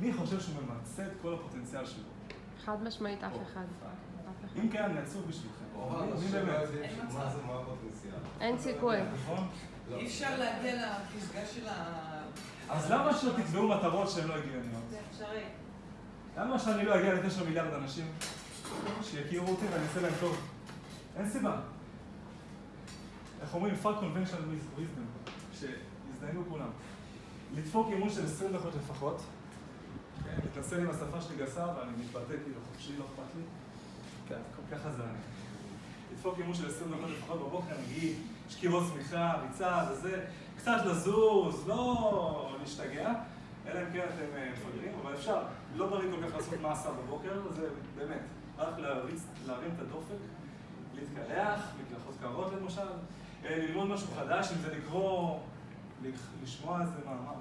מי 0.00 0.12
חושב 0.12 0.40
שהוא 0.40 0.54
ממצה 0.62 1.06
את 1.06 1.12
כל 1.22 1.34
הפוטנציאל 1.34 1.86
שלו? 1.86 2.04
חד 2.64 2.82
משמעית 2.82 3.24
אף 3.24 3.32
אחד. 3.52 3.64
אם 4.56 4.68
כן, 4.68 4.82
אני 4.82 4.98
עצוב 4.98 5.22
בשבילכם. 5.28 5.64
מי 6.20 6.28
באמת? 6.28 6.68
לא 6.98 7.18
מה 7.18 7.30
זה, 7.30 7.42
מה 7.46 7.54
הפוטנציאל. 7.54 8.12
אין 8.40 8.58
סיכוי. 8.58 8.96
נכון? 9.14 9.48
לא. 9.90 9.96
אי 9.96 10.06
אפשר 10.06 10.38
להגיע 10.38 10.74
לפסגה 10.74 11.46
של 11.46 11.68
ה... 11.68 11.72
אז 12.68 12.90
למה 12.90 13.14
שלא 13.14 13.32
תקבעו 13.32 13.68
מטרות 13.68 14.10
שהן 14.10 14.28
לא 14.28 14.34
הגיוניות? 14.34 14.82
זה 14.90 14.98
אפשרי. 15.10 15.44
למה 16.36 16.58
שאני 16.58 16.84
לא 16.84 16.98
אגיע 17.00 17.14
לתשע 17.14 17.44
מיליארד 17.44 17.74
אנשים 17.74 18.06
שיכירו 19.02 19.48
אותי 19.48 19.66
ואני 19.66 19.84
אעשה 19.84 20.00
להם 20.00 20.14
טוב? 20.20 20.48
אין 21.16 21.28
סיבה. 21.28 21.60
איך 23.42 23.54
אומרים? 23.54 23.74
far 23.82 23.86
conventional 23.86 24.78
wisdom, 24.78 25.30
שיזדיינו 25.52 26.44
כולם. 26.48 26.70
לדפוק 27.56 27.88
אימון 27.92 28.10
של 28.10 28.24
20 28.24 28.52
דקות 28.52 28.74
לפחות, 28.74 29.20
כן, 30.24 30.36
מתנסה 30.44 30.76
עם 30.76 30.90
השפה 30.90 31.20
שלי 31.20 31.36
גסה 31.36 31.66
ואני 31.66 31.92
מתבטא 32.00 32.34
כאילו 32.44 32.60
חופשי, 32.72 32.92
לא 32.98 33.04
אכפת 33.04 33.36
לי. 33.36 33.42
כן, 34.28 34.40
ככה 34.70 34.90
זה 34.90 35.02
אני. 35.02 35.18
לדפוק 36.12 36.38
אימון 36.38 36.54
של 36.54 36.68
20 36.68 36.90
דקות 36.90 37.10
לפחות 37.10 37.40
בבוקר, 37.40 37.74
נגיד, 37.88 38.16
שקירות 38.48 38.84
צמיחה, 38.92 39.32
ריצה 39.42 39.84
וזה, 39.90 40.24
קצת 40.56 40.80
לזוז, 40.86 41.68
לא 41.68 42.56
להשתגע, 42.60 43.12
אלא 43.66 43.80
אם 43.80 43.92
כן 43.92 44.06
אתם 44.14 44.36
אה, 44.36 44.50
מפגרים, 44.52 44.92
אבל 45.02 45.14
אפשר. 45.14 45.42
לא 45.76 45.86
בריא 45.86 46.10
כל 46.10 46.26
כך 46.26 46.34
לעשות 46.34 46.54
מסה 46.60 46.90
בבוקר, 46.90 47.42
זה 47.56 47.68
באמת, 47.96 48.20
רק 48.58 48.78
להרים 49.46 49.70
את 49.76 49.80
הדופק, 49.80 50.14
להתקלח, 50.94 51.60
מקלחות 51.80 52.14
קרות 52.20 52.52
למשל, 52.60 52.88
ללמוד 53.44 53.88
משהו 53.88 54.08
חדש, 54.16 54.52
אם 54.52 54.58
זה 54.58 54.76
לקרוא, 54.76 55.38
לק- 56.02 56.14
לשמוע 56.42 56.80
איזה 56.82 56.98
מאמר, 57.06 57.34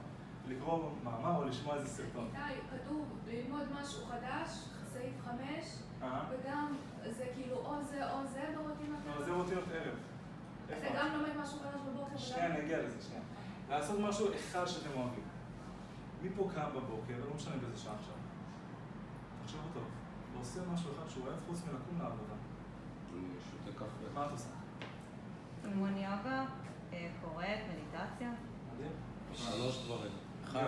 לקרוא 0.48 0.89
מאמר 1.03 1.36
או 1.38 1.43
לשמוע 1.46 1.75
איזה 1.75 1.88
סרטון. 1.88 2.27
איתי, 2.36 2.60
כתוב 2.72 3.05
ללמוד 3.27 3.63
משהו 3.81 4.05
חדש, 4.05 4.50
סעיף 4.93 5.13
חמש, 5.25 5.65
אה? 6.01 6.24
וגם 6.29 6.75
זה 7.17 7.25
כאילו 7.36 7.55
או 7.58 7.84
זה 7.84 8.12
או 8.12 8.27
זה 8.27 8.41
ברוטינה. 8.55 8.96
לא, 9.20 9.24
זה 9.25 9.31
רוטינות 9.31 9.63
ערב. 9.74 9.96
אתה? 10.65 10.88
גם 10.98 11.08
לומד 11.13 11.38
משהו 11.43 11.60
חדש 11.60 11.81
בבוקר. 11.89 12.17
שנייה, 12.17 12.46
אני 12.46 12.60
אגיע 12.65 12.81
לזה, 12.84 13.01
שנייה. 13.08 13.22
לעשות 13.70 14.00
משהו 14.00 14.27
אחד 14.36 14.65
שאתם 14.65 14.89
אוהבים. 15.00 15.24
מי 16.22 16.29
פה 16.36 16.50
קם 16.55 16.70
בבוקר, 16.75 17.13
לא 17.29 17.36
משנה 17.36 17.55
באיזה 17.58 17.77
שעה 17.77 17.93
עכשיו. 18.00 18.13
תחשבו 19.43 19.60
טוב. 19.74 19.84
ועושה 20.36 20.60
משהו 20.74 20.89
אחד 20.91 21.10
שהוא 21.10 21.25
אוהב 21.27 21.38
חוץ 21.48 21.60
מלקום 21.65 22.00
לעבודה. 22.00 22.34
אני 23.13 23.22
שותה 23.51 23.77
קפה. 23.77 23.86
מה 24.13 24.25
את 24.25 24.31
עושה? 24.31 24.48
אימון 25.65 25.98
יוגה, 25.98 26.46
אה, 26.94 27.08
קוראת, 27.22 27.60
מדיטציה. 27.70 28.32
מדהים. 28.74 28.91
שלוש 29.34 29.86
דברים. 29.86 30.12
אחד. 30.46 30.65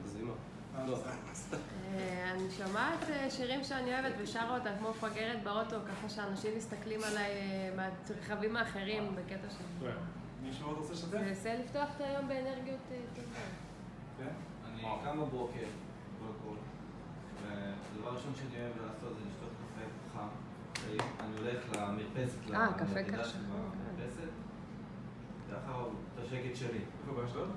מגזימה. 0.00 0.32
את 0.82 0.88
לא. 0.88 0.98
אה, 1.94 2.30
אני 2.30 2.50
שומעת 2.50 3.10
אה, 3.10 3.30
שירים 3.30 3.64
שאני 3.64 3.94
אוהבת 3.94 4.14
ושרה 4.18 4.58
אותם 4.58 4.70
כמו 4.78 4.90
מפגרת 4.90 5.42
באוטו, 5.42 5.76
ככה 5.88 6.08
שאנשים 6.08 6.56
מסתכלים 6.56 7.00
עליי 7.04 7.30
אה, 7.32 7.70
מהרכבים 7.76 8.56
האחרים 8.56 9.16
בקטע 9.16 9.50
של... 9.50 9.88
מישהו 10.42 10.68
עוד 10.68 10.78
רוצה 10.78 10.92
לשתף? 10.92 11.10
זה 11.10 11.18
ינסה 11.18 11.54
לפתוח 11.54 11.88
את 11.96 12.00
היום 12.00 12.28
באנרגיות 12.28 12.80
אה, 12.92 12.96
טובות. 13.14 13.28
כן? 14.18 14.32
אני 14.66 14.82
קם 15.04 15.20
בבוקר, 15.20 15.66
קודם 16.18 16.32
כל, 16.44 16.56
והדבר 17.42 18.08
הראשון 18.08 18.32
שאני 18.36 18.62
אוהב 18.62 18.72
לעשות 18.76 19.16
זה 19.18 19.24
לשתות 19.28 19.28
קפה 19.28 19.36
חם. 19.37 19.37
אני 21.20 21.36
הולך 21.38 21.76
למרפסת, 21.76 22.50
אה, 22.54 22.68
ליחידה 22.94 23.16
קר. 23.16 23.24
שלי 23.24 23.42
במרפסת, 23.42 24.30
לאחר 25.52 25.88
את 26.14 26.24
השקט 26.24 26.56
שלי, 26.56 26.78
איפה 26.78 27.20
באשדוד? 27.20 27.48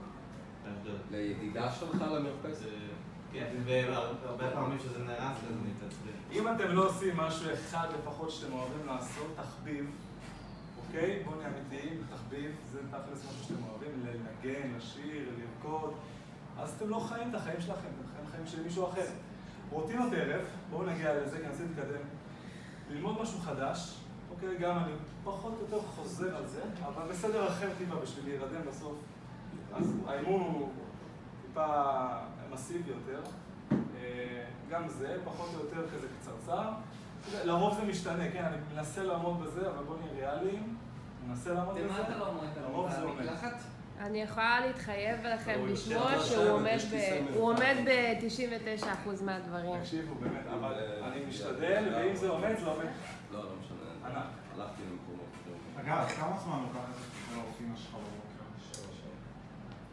באשדוד. 0.64 1.00
לידידה 1.12 1.72
שלך 1.72 2.02
למרפסת? 2.02 2.66
כן, 3.34 3.56
והרבה 3.66 4.52
פעמים 4.54 4.80
שזה 4.80 5.04
נהרס 5.04 5.38
אז 5.38 5.52
אני 5.52 5.72
מתעצבן. 5.72 6.12
אם 6.32 6.56
אתם 6.56 6.76
לא 6.76 6.88
עושים 6.88 7.18
משהו 7.18 7.54
אחד 7.54 7.88
לפחות 8.00 8.32
שאתם 8.32 8.54
אוהבים 8.54 8.86
לעשות, 8.88 9.36
תחביב, 9.36 9.92
אוקיי? 10.78 11.24
בואו 11.26 11.36
נהיה 11.36 11.50
אמיתיים, 11.50 12.04
תחביב, 12.10 12.52
זה 12.72 12.80
תכלס 12.90 13.26
משהו 13.26 13.44
שאתם 13.44 13.64
אוהבים, 13.70 14.06
לנגן, 14.06 14.78
לשיר, 14.78 15.30
לרקוד, 15.38 15.94
אז 16.60 16.74
אתם 16.78 16.90
לא 16.90 17.00
חיים 17.10 17.30
את 17.30 17.36
החיים 17.36 17.62
שלכם, 17.62 17.90
אתם 18.00 18.12
חיים 18.16 18.28
חיים 18.32 18.48
של 18.48 18.64
מישהו 18.64 18.90
אחר. 18.90 19.06
רוטינות 19.70 20.14
ערב, 20.14 20.42
בואו 20.70 20.86
נגיע 20.86 21.14
לזה, 21.14 21.38
כי 21.38 21.44
אני 21.44 21.52
רוצה 21.52 21.64
להתקדם. 21.64 22.04
ללמוד 22.92 23.22
משהו 23.22 23.40
חדש, 23.40 23.98
אוקיי? 24.32 24.58
גם 24.58 24.78
אני 24.78 24.92
פחות 25.24 25.54
או 25.54 25.60
יותר 25.62 25.88
חוזר 25.88 26.36
על 26.38 26.48
זה, 26.48 26.62
אבל 26.86 27.10
בסדר 27.10 27.48
אחר 27.48 27.70
טיפה 27.78 27.96
בשביל 27.96 28.26
להירדם 28.26 28.62
בסוף. 28.70 28.96
אז 29.74 29.94
האימון 30.08 30.42
הוא 30.42 30.70
טיפה 31.42 32.08
מסיבי 32.54 32.90
יותר. 32.90 33.22
אה, 33.72 34.44
גם 34.70 34.88
זה, 34.88 35.18
פחות 35.26 35.50
או 35.56 35.60
יותר 35.60 35.90
כזה 35.90 36.08
קצרצר. 36.20 36.70
לרוב 37.44 37.76
זה 37.76 37.86
משתנה, 37.86 38.32
כן, 38.32 38.44
אני 38.44 38.58
מנסה 38.76 39.04
לעמוד 39.04 39.44
בזה, 39.44 39.70
אבל 39.70 39.84
בוא 39.84 39.96
נהיה 40.02 40.34
ריאליים. 40.34 40.78
מנסה 41.28 41.54
לעמוד 41.54 41.76
בזה. 41.76 42.02
אתה 42.02 42.18
לא 42.18 42.28
עומד? 42.30 42.50
לרוב 42.62 42.92
זה 42.92 43.02
עומד. 43.02 43.26
אני 44.06 44.22
יכולה 44.22 44.60
להתחייב 44.68 45.26
לכם 45.26 45.66
לשמוע 45.68 46.12
שהוא 46.20 46.50
עומד 46.50 46.72
יש 46.76 46.86
ב- 46.86 46.90
כיסא 46.90 47.20
הוא 47.34 47.54
מיוחד. 47.54 47.64
עומד 47.64 47.76
ב-99% 47.86 49.24
מהדברים. 49.24 49.80
תקשיבו, 49.82 50.16
באמת, 50.16 50.46
אבל 50.60 50.74
אני 51.04 51.26
משתדל, 51.26 51.84
ואם 51.96 52.16
זה 52.16 52.30
עומד, 52.30 52.56
זה 52.60 52.66
עומד. 52.66 52.86
לא, 53.32 53.40
לא 53.40 53.52
משנה. 53.62 54.22
הלכתי 54.56 54.82
למקומות. 54.92 55.26
אגב, 55.80 56.08
כמה 56.20 56.38
זמן 56.44 56.60
לוקחת 56.64 56.90
את 56.90 57.38
הרוטינה 57.38 57.78
שלך 57.78 57.90
בבוקר? 57.94 58.88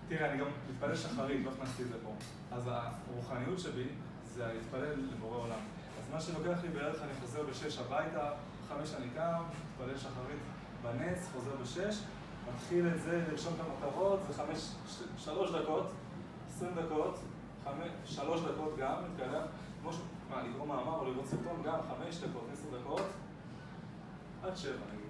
תראה, 0.08 0.30
אני 0.30 0.38
גם 0.38 0.46
מתפלל 0.70 0.96
שחרית, 0.96 1.44
לא 1.44 1.50
הכנסתי 1.50 1.82
את 1.82 1.88
זה 1.88 1.94
פה. 2.04 2.12
אז 2.56 2.70
הרוחניות 2.72 3.58
שבי 3.60 3.84
זה 4.34 4.46
להתפלל 4.46 4.94
לבורא 5.12 5.36
עולם. 5.38 5.60
אז 6.00 6.14
מה 6.14 6.20
שלוקח 6.20 6.62
לי 6.62 6.68
בערך, 6.68 7.02
אני 7.02 7.12
חוזר 7.20 7.42
בשש 7.50 7.78
הביתה, 7.78 8.30
חמש 8.68 8.94
אני 8.98 9.06
קם, 9.14 9.42
מתפלל 9.72 9.98
שחרית 9.98 10.38
בנץ, 10.82 11.28
חוזר 11.32 11.56
בשש, 11.62 11.98
מתחיל 12.54 12.86
את 12.88 13.00
זה, 13.00 13.24
לרשום 13.30 13.54
את 13.54 13.60
המטרות, 13.66 14.20
זה 14.28 14.34
חמש, 14.34 14.72
שלוש 15.18 15.50
דקות, 15.50 15.92
עשרים 16.48 16.74
דקות, 16.74 17.18
חמש, 17.64 17.88
שלוש 18.04 18.40
דקות 18.40 18.76
גם, 18.78 18.94
מתקלח, 19.04 19.44
כמו 19.82 19.92
ש... 19.92 19.96
מה, 20.30 20.42
לקרוא 20.42 20.66
מאמר 20.66 20.98
או 20.98 21.04
לראות 21.04 21.26
סרטון 21.26 21.62
גם, 21.64 21.78
חמש 21.88 22.16
דקות, 22.16 22.46
עשר 22.52 22.78
דקות, 22.80 23.06
עד 24.42 24.56
שבע 24.56 24.72
נגיד. 24.94 25.08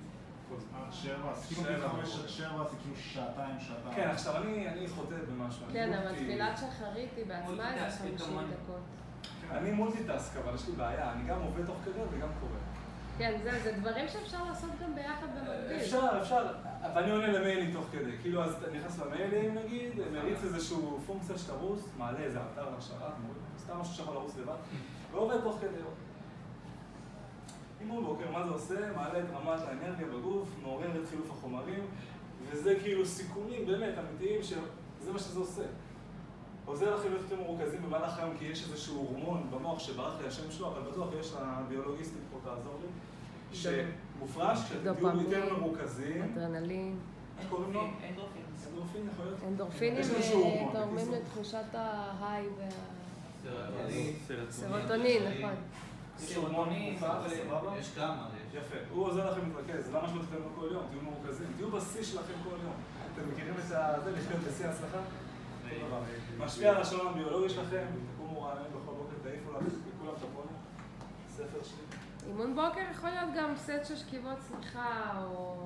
עד 0.50 0.92
שבע, 0.92 1.30
אז 1.30 1.46
כאילו 1.46 1.62
שבע. 1.62 1.86
מחמש 1.86 2.18
עד 2.20 2.28
שבע 2.28 2.64
זה 2.70 2.76
כאילו 2.82 2.96
שעתיים, 2.96 3.60
שעתיים. 3.60 3.94
כן, 3.94 4.08
עכשיו 4.08 4.36
אני, 4.36 4.88
חוטא 4.88 5.14
במשהו. 5.30 5.66
כן, 5.72 5.92
אבל 5.92 6.14
תפילת 6.14 6.58
שחרית 6.58 7.10
היא 7.16 7.26
בעצמה 7.26 7.74
איזה 7.74 7.86
multitasking 7.86 8.18
50 8.18 8.28
כמוני. 8.28 8.46
דקות. 8.46 8.80
אני 9.50 9.70
multitask, 9.70 10.36
אבל 10.36 10.54
יש 10.54 10.68
לי 10.68 10.72
בעיה, 10.72 11.12
אני 11.12 11.28
גם 11.28 11.40
עובד 11.42 11.66
תוך 11.66 11.76
כדי 11.84 12.00
וגם 12.10 12.28
קורא. 12.40 12.52
כן, 13.18 13.38
זה 13.42 13.50
זה 13.62 13.72
דברים 13.72 14.08
שאפשר 14.08 14.44
לעשות 14.44 14.70
גם 14.82 14.94
ביחד 14.94 15.26
במקביל. 15.36 15.76
אפשר, 15.80 16.18
אפשר, 16.22 16.46
אבל 16.82 17.02
אני 17.02 17.10
עונה 17.10 17.26
למיילים 17.26 17.72
תוך 17.72 17.84
כדי. 17.92 18.10
כאילו, 18.22 18.44
אז 18.44 18.54
אתה 18.54 18.70
נכנס 18.70 18.98
למיילים 18.98 19.54
נגיד, 19.54 19.92
מריץ 20.12 20.38
איזשהו 20.44 21.00
פונקציה 21.06 21.38
שתרוץ, 21.38 21.88
מעלה 21.98 22.18
איזה 22.18 22.38
אתר 22.40 22.64
מוריד, 22.64 23.42
סתם 23.58 23.76
משהו 23.80 23.94
שיכול 23.94 24.14
לרוץ 24.14 24.36
לבד, 24.36 24.54
ועובד 25.12 25.40
תוך 25.40 25.58
כדי. 25.60 25.80
אימון 27.80 28.04
בוקר, 28.04 28.30
מה 28.30 28.46
זה 28.46 28.50
עושה? 28.50 28.92
מעלה 28.96 29.18
את 29.18 29.24
רמת 29.34 29.60
האנרגיה 29.68 30.06
בגוף, 30.06 30.48
מעורר 30.62 31.02
את 31.02 31.08
חילוף 31.08 31.30
החומרים, 31.30 31.86
וזה 32.50 32.74
כאילו 32.82 33.06
סיכונים 33.06 33.66
באמת 33.66 33.94
אמיתיים, 33.98 34.42
שזה 34.42 35.12
מה 35.12 35.18
שזה 35.18 35.38
עושה. 35.38 35.62
עוזר 36.68 36.94
לכם 36.94 37.08
להיות 37.08 37.22
יותר 37.30 37.42
מרוכזים 37.42 37.82
במהלך 37.82 38.18
היום, 38.18 38.36
כי 38.38 38.44
יש 38.44 38.64
איזשהו 38.64 38.96
הורמון 38.96 39.50
במוח 39.50 39.78
שברח 39.78 40.12
לי 40.20 40.28
השם 40.28 40.50
שלו, 40.50 40.68
אבל 40.68 40.90
בטוח 40.90 41.08
יש 41.20 41.32
לביולוגיסטית 41.66 42.22
פה 42.32 42.38
תעזור 42.44 42.80
לי, 42.80 42.88
שמופרש, 43.56 44.58
שאתם 44.58 44.82
תהיו 44.82 44.94
דופמין. 44.94 45.26
יותר 45.26 45.56
מרוכזים. 45.58 46.22
אדרנלין, 46.22 46.98
איך 47.38 47.48
קוראים 47.48 47.72
לו? 47.72 47.80
אנדורפין. 47.80 48.42
אנדורפין 48.70 49.08
יכול 49.12 49.24
להיות? 49.24 49.38
אנדורפינים 49.48 50.02
אה, 50.02 50.72
תורמים. 50.72 51.12
לתחושת 51.12 51.74
ה 51.74 51.89
high 51.89 52.46
סרוטונין. 54.26 54.48
והסרוטונין, 54.48 55.22
נכון. 55.24 55.54
סבבה? 57.28 57.78
יש 57.78 57.90
כמה, 57.94 58.28
יש. 58.50 58.54
יפה, 58.54 58.76
הוא 58.90 59.06
עוזר 59.06 59.30
לכם 59.30 59.40
להתרכז, 59.48 59.88
למה 59.94 60.08
שלא 60.08 60.22
תתקדמו 60.22 60.48
כל 60.56 60.68
יום? 60.72 60.82
תהיו 60.90 61.02
מרוכזים, 61.02 61.46
תהיו 61.56 61.70
בשיא 61.70 62.02
שלכם 62.02 62.34
כל 62.44 62.56
יום. 62.64 62.72
אתם 63.14 63.32
מכירים 63.32 63.54
את. 63.58 63.68
זה, 63.68 63.76
לחיות 64.16 64.40
בשיא 64.48 64.66
ההצלחה? 64.66 64.98
משפיע 66.38 66.70
על 66.70 66.76
השעון 66.82 67.06
הביולוגי 67.06 67.48
שלכם, 67.48 67.84
תקומו 68.14 68.42
רעיון 68.42 68.66
בכל 68.68 68.92
בוקר, 68.92 69.14
תעיפו 69.22 69.50
לך, 69.52 69.58
לכולם 69.96 70.14
את 70.18 70.22
הפונים. 70.22 70.56
ספר 71.36 71.62
שלי. 71.62 71.98
אימון 72.28 72.54
בוקר 72.54 72.80
יכול 72.92 73.10
להיות 73.10 73.30
גם 73.36 73.56
סט 73.56 73.84
של 73.88 73.96
שכיבות 73.96 74.38
צמיחה, 74.48 75.22
או 75.24 75.56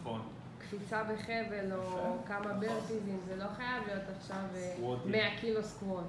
נכון. 0.00 0.20
קפיצה 0.58 1.04
בחבל, 1.04 1.72
או 1.72 2.16
כמה 2.26 2.52
ברטיזים, 2.52 3.20
זה 3.28 3.36
לא 3.36 3.44
חייב 3.56 3.86
להיות 3.86 4.02
עכשיו 4.16 4.36
אה, 4.54 4.72
סקווטים. 4.76 5.12
100 5.12 5.20
קילו 5.40 5.62
סקווט. 5.62 6.04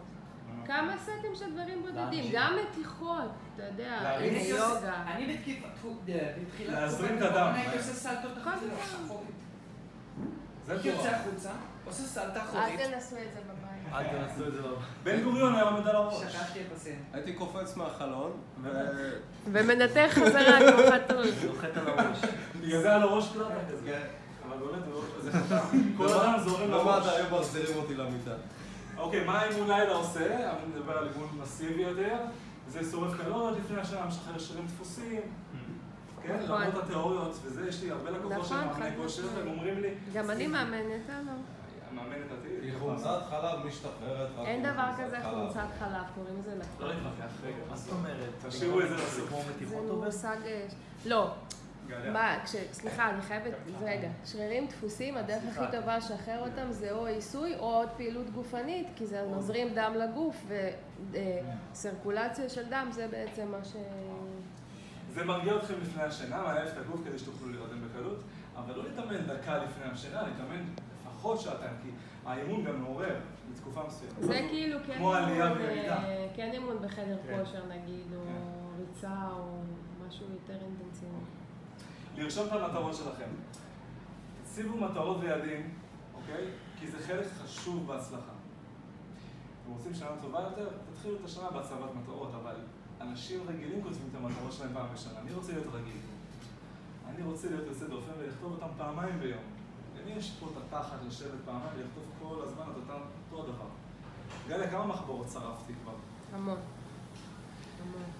כמה 0.65 0.97
סטים 0.97 1.35
של 1.35 1.51
דברים 1.53 1.83
בודדים. 1.83 2.31
גם 2.33 2.55
מתיחות, 2.69 3.31
אתה 3.55 3.63
יודע, 3.63 4.17
יוגה. 4.49 5.03
אני 5.07 5.37
בתקיפה, 5.37 5.67
בתחילת 6.05 6.73
להזרים 6.73 7.09
תקופת 7.09 7.25
את 7.25 7.31
הדם. 7.31 7.37
הקורונה 7.37 7.59
הייתי 7.61 7.77
עושה 7.77 7.93
סלטות 7.93 8.37
נכון, 8.37 8.53
החוצה, 8.53 8.67
נכון. 8.73 9.05
שחור. 9.05 9.23
זה 10.65 10.73
יוצא. 10.89 11.09
החוצה, 11.09 11.51
עושה 11.85 12.03
סלטה 12.03 12.33
אל 12.33 12.41
אחורית. 12.41 12.79
תנסו 12.79 13.15
את 13.15 13.33
זה 13.33 13.39
בבית. 13.39 13.93
אל 13.93 14.03
תנסו 14.03 14.47
את 14.47 14.53
זה 14.53 14.61
בבית. 14.61 14.77
בן 15.03 15.23
גוריון 15.23 15.55
היה 15.55 15.63
עומד 15.63 15.87
על 15.87 15.95
הראש. 15.95 16.23
שכחתי 16.33 16.59
את 16.61 16.75
הסין. 16.75 17.03
הייתי 17.13 17.33
קופץ 17.33 17.75
מהחלון, 17.75 18.31
ו... 18.61 18.69
ומנתח 19.51 20.11
חזרה 20.11 20.59
כמו 20.59 20.91
חתול. 20.91 21.25
נוחת 21.47 21.77
על 21.77 21.87
הראש. 21.87 22.21
בגלל 22.61 22.81
זה 22.81 22.89
היה 22.89 22.97
לו 22.97 23.15
ראש 23.15 23.31
קלאטה 23.33 23.59
כזה. 23.71 23.85
כן. 23.85 24.07
אבל 24.47 24.57
באמת, 24.57 24.83
זה 25.21 25.31
חתם. 25.31 25.81
כל 25.97 26.09
אדם 26.09 26.39
זורם 26.43 26.71
לראש. 26.71 27.05
מד"א 27.05 27.09
היו 27.09 27.39
מחזירים 27.39 27.77
אותי 27.77 27.93
למיטה. 27.93 28.33
אוקיי, 28.97 29.23
מה 29.23 29.43
אימון 29.43 29.67
לילה 29.67 29.93
עושה? 29.93 30.49
אני 30.49 30.67
מדבר 30.75 30.97
על 30.97 31.07
אימון 31.13 31.29
מסיבי 31.41 31.81
יותר. 31.81 32.17
זה 32.67 32.91
שורף 32.91 33.21
קלוריות 33.21 33.57
לפני 33.57 33.81
השנה, 33.81 34.05
משחרר 34.05 34.39
שרירים 34.39 34.65
דפוסים. 34.65 35.21
כן, 36.23 36.39
נכון. 36.43 36.61
למרות 36.61 36.83
התיאוריות 36.83 37.39
וזה, 37.43 37.67
יש 37.69 37.83
לי 37.83 37.91
הרבה 37.91 38.09
לקוחות 38.09 38.45
שהם 38.45 38.67
מאמני 38.67 38.89
כושר. 38.97 39.23
והם 39.35 39.47
אומרים 39.47 39.81
לי... 39.81 39.89
גם 40.13 40.29
אני 40.29 40.47
מאמנת, 40.47 41.09
אה, 41.09 41.19
לא. 41.25 41.31
מאמנת 41.95 42.31
אותי. 42.31 42.47
היא 42.61 42.73
חומצת 42.79 43.19
חלב 43.29 43.65
משתחררת. 43.65 44.29
אין 44.45 44.63
דבר 44.63 44.89
כזה. 44.97 45.17
חומצת 45.23 45.67
חלב, 45.79 46.03
קוראים 46.15 46.39
לזה 46.39 46.55
לא 46.55 46.63
לקוח. 46.63 46.81
להתווכח, 46.81 47.43
רגע. 47.43 47.55
מה 47.69 47.75
זאת 47.75 47.93
אומרת? 47.93 48.29
תשאירו 48.47 48.81
את 48.81 48.89
זה 48.89 48.95
לסוף. 48.95 49.29
זה? 49.63 49.81
מושג... 50.05 50.37
אה, 50.45 50.65
לא. 51.05 51.31
מה, 52.13 52.37
כש... 52.45 52.55
סליחה, 52.71 53.09
אני 53.09 53.21
חייבת... 53.21 53.51
רגע. 53.81 54.09
שרירים 54.25 54.67
דפוסים, 54.67 55.17
הדרך 55.17 55.43
הכי 55.51 55.77
טובה 55.77 55.97
לשחרר 55.97 56.39
אותם 56.39 56.71
זה 56.71 56.91
או 56.91 57.05
עיסוי 57.05 57.55
או 57.55 57.75
עוד 57.75 57.89
פעילות 57.97 58.29
גופנית, 58.29 58.87
כי 58.95 59.05
זה 59.05 59.27
מזרים 59.37 59.73
דם 59.73 59.93
לגוף, 59.95 60.45
וסרקולציה 61.71 62.49
של 62.49 62.69
דם 62.69 62.87
זה 62.91 63.07
בעצם 63.07 63.51
מה 63.51 63.65
ש... 63.65 63.73
זה 65.13 65.25
מרגיע 65.25 65.55
אתכם 65.55 65.73
לפני 65.81 66.03
השינה, 66.03 66.43
מעייף 66.43 66.73
את 66.73 66.77
הגוף 66.77 67.01
כדי 67.05 67.19
שתוכלו 67.19 67.49
להירדם 67.49 67.81
בקלות, 67.81 68.19
אבל 68.55 68.75
לא 68.75 68.83
להתאמן 68.83 69.27
דקה 69.27 69.57
לפני 69.57 69.83
השינה, 69.91 70.21
להתאמן 70.21 70.63
לפחות 71.25 71.39
שעתיים, 71.39 71.73
כי 71.83 71.89
האימון 72.25 72.63
גם 72.63 72.81
מעורר 72.81 73.15
לתקופה 73.51 73.83
מסוימת. 73.87 74.13
זה 74.19 74.33
משהו 74.33 74.47
כאילו 74.49 74.77
כן 74.87 74.97
כמו 74.97 75.13
עלייה 75.13 75.53
וירידה. 75.53 76.03
אה, 76.03 76.27
כן 76.35 76.51
אימון 76.53 76.77
בחדר 76.81 77.17
כן. 77.27 77.39
כושר 77.39 77.65
נגיד, 77.65 78.13
או 78.15 78.21
ריצה, 78.79 79.29
או 79.31 79.61
משהו 80.07 80.25
יותר 80.33 80.65
אינטנסיבי. 80.65 81.11
לרשום 82.17 82.47
את 82.47 82.51
המטרות 82.51 82.95
שלכם. 82.95 83.29
תציבו 84.43 84.77
מטרות 84.77 85.17
ויעדים, 85.21 85.73
אוקיי? 86.15 86.47
כי 86.79 86.87
זה 86.87 86.97
חלק 87.07 87.25
חשוב 87.43 87.87
בהצלחה. 87.87 88.31
אתם 89.63 89.71
רוצים 89.71 89.93
שנה 89.93 90.09
טובה 90.21 90.41
יותר? 90.41 90.69
תתחילו 90.93 91.15
את 91.15 91.25
השנה 91.25 91.49
בהצבת 91.49 91.95
מטרות, 92.01 92.31
אבל 92.43 92.55
אנשים 93.01 93.39
רגילים 93.47 93.83
כותבים 93.83 94.07
את 94.11 94.15
המטרות 94.15 94.53
שלהם 94.53 94.73
פעם 94.73 94.87
בשנה. 94.93 95.19
אני 95.19 95.33
רוצה 95.33 95.51
להיות 95.51 95.67
רגיל. 95.73 95.97
אני 97.09 97.23
רוצה 97.23 97.49
להיות 97.49 97.67
יוצא 97.67 97.87
דופן 97.87 98.11
ולכתוב 98.19 98.51
אותם 98.51 98.67
פעמיים 98.77 99.19
ביום. 99.19 99.54
למי 100.05 100.19
יש 100.19 100.31
פה 100.39 100.45
את 100.45 100.57
התחת 100.57 100.97
לשבת 101.07 101.39
פעמיים 101.45 101.69
ולכתוב 101.75 102.03
כל 102.19 102.43
הזמן 102.43 102.63
את 102.71 102.75
אותם, 102.75 103.01
אותו 103.31 103.43
הדבר? 103.43 103.65
גליה, 104.47 104.69
כמה 104.71 104.85
מחברות 104.85 105.27
שרפתי 105.33 105.73
כבר? 105.83 105.93
המון. 106.33 106.57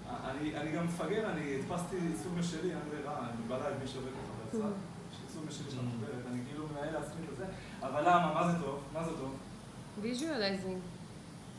אני, 0.10 0.58
אני 0.58 0.72
גם 0.72 0.86
מפגר, 0.86 1.32
אני 1.32 1.56
הדפסתי 1.56 1.96
עיצוב 1.96 2.38
משלי, 2.39 2.72
אין 2.72 2.80
ברירה, 2.89 3.20
אני 3.20 3.46
מבלה 3.46 3.68
עם 3.70 3.80
מי 3.82 3.88
שעובד 3.88 4.08
ככה 4.12 4.58
בצד. 4.58 4.72
יש 5.12 5.18
עיצוב 5.27 5.46
משלי 5.48 5.72
של 5.72 5.80
המחברת, 5.80 6.25
אני 6.32 6.39
כאילו 6.50 6.68
מנהל 6.68 6.94
לעצמי 6.94 7.25
את 7.32 7.38
זה. 7.38 7.46
אבל 7.82 8.01
למה? 8.01 8.34
מה 8.34 8.51
זה 8.51 8.60
טוב? 8.65 8.80
מה 8.94 9.04
זה 9.04 9.12
טוב? 9.18 9.36
visualizing. 10.01 10.79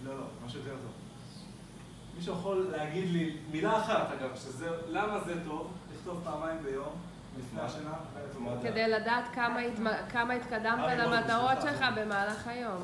לא, 0.05 0.19
לא, 0.19 0.27
משהו 0.47 0.59
יותר 0.61 0.71
טוב. 0.71 0.93
מישהו 2.17 2.35
יכול 2.35 2.69
להגיד 2.71 3.09
לי 3.09 3.37
מילה 3.51 3.83
אחת, 3.83 4.11
אגב, 4.19 4.37
שזה, 4.37 4.71
למה 4.89 5.21
זה 5.25 5.35
טוב 5.45 5.73
לכתוב 5.95 6.21
פעמיים 6.25 6.63
ביום? 6.63 6.93
כדי 8.63 8.89
לדעת 8.89 9.25
כמה 10.13 10.33
התקדמת 10.33 10.79
ארי, 10.79 10.97
בוא, 10.97 11.15
למטרות. 11.17 11.63
שלך 11.63 11.85
במהלך 11.97 12.47
היום. 12.47 12.83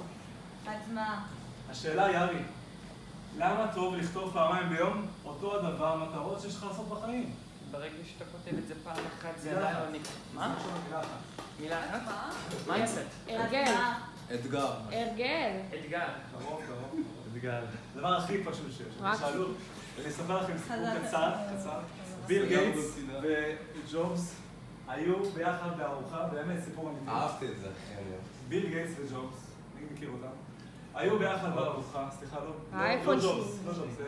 אז 0.66 0.92
מה? 0.92 1.24
השאלה 1.70 2.04
היא, 2.06 2.16
ארי, 2.18 2.42
למה 3.38 3.66
טוב 3.74 3.94
לכתוב 3.96 4.32
פעמיים 4.32 4.68
ביום 4.68 5.06
אותו 5.24 5.58
הדבר 5.58 5.96
מטרות 5.96 6.40
שיש 6.40 6.56
לך 6.56 6.64
לעשות 6.68 6.88
בחיים? 6.88 7.34
ברגע 7.70 7.94
שאתה 8.04 8.24
כותב 8.24 8.58
את 8.58 8.68
זה 8.68 8.74
פעם 8.84 8.96
אחת, 9.18 9.30
זה 9.38 9.58
עדיין 9.58 9.76
לא. 9.76 9.90
נקרא. 9.90 10.12
מה? 10.34 10.54
מילה 11.60 11.80
אחת. 11.80 12.00
מה? 12.06 12.32
mindset. 12.72 12.98
הרגל. 13.28 13.72
אתגר. 14.34 14.72
הרגל. 14.92 15.50
אתגר. 15.74 16.08
קרוב, 16.38 16.60
קרוב. 16.66 17.00
הדבר 17.94 18.14
הכי 18.16 18.44
פשוט 18.44 18.66
שיש. 18.76 18.86
רק- 19.00 19.18
שאלו, 19.20 19.46
אני 19.98 20.08
אספר 20.08 20.42
לכם 20.42 20.58
סיפור. 20.58 20.76
קצר, 21.06 21.30
קצר. 21.58 21.78
ביל 22.26 22.46
גייטס. 22.46 22.98
וג'ובס 23.22 24.34
היו 24.92 25.24
ביחד 25.34 25.68
בארוחה, 25.78 26.24
באמת 26.32 26.60
סיפור 26.64 26.88
אמיתי. 26.90 27.08
אהבתי 27.10 27.46
את 27.48 27.56
זה, 27.60 27.66
אחי, 27.70 27.94
אני 27.94 28.10
אוהב. 28.10 28.20
ביל 28.48 28.66
גייטס 28.68 28.92
וג'ובס, 29.00 29.50
אני 29.76 29.84
מכיר 29.92 30.10
אותם. 30.10 30.32
היו 30.94 31.18
ביחד 31.18 31.54
בארוחה, 31.54 32.08
סליחה, 32.10 32.36
לא, 32.38 32.44
לא- 32.46 32.54
האייפון 32.72 33.16
לא 33.16 33.22
ג'ובס, 33.22 33.46
שלי. 33.56 33.66
לא 33.66 33.72
ג'ובס, 33.72 34.00
אה, 34.00 34.06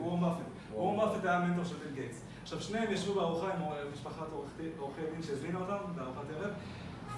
וורם 0.00 0.20
באפט. 0.20 0.42
וורם 0.74 0.96
באפט 0.96 1.24
היה 1.24 1.36
המנטור 1.36 1.64
של 1.64 1.76
ביל 1.76 1.94
גייטס. 1.94 2.20
עכשיו, 2.42 2.60
שניהם 2.60 2.92
ישבו 2.92 3.14
בארוחה 3.14 3.46
עם 3.52 3.60
משפחת 3.92 4.26
עורכי- 4.32 4.70
עורכי 4.78 5.00
דין 5.12 5.22
שהזמינה 5.22 5.58
אותם 5.58 5.76
בארוחת 5.96 6.24
ערב, 6.36 6.50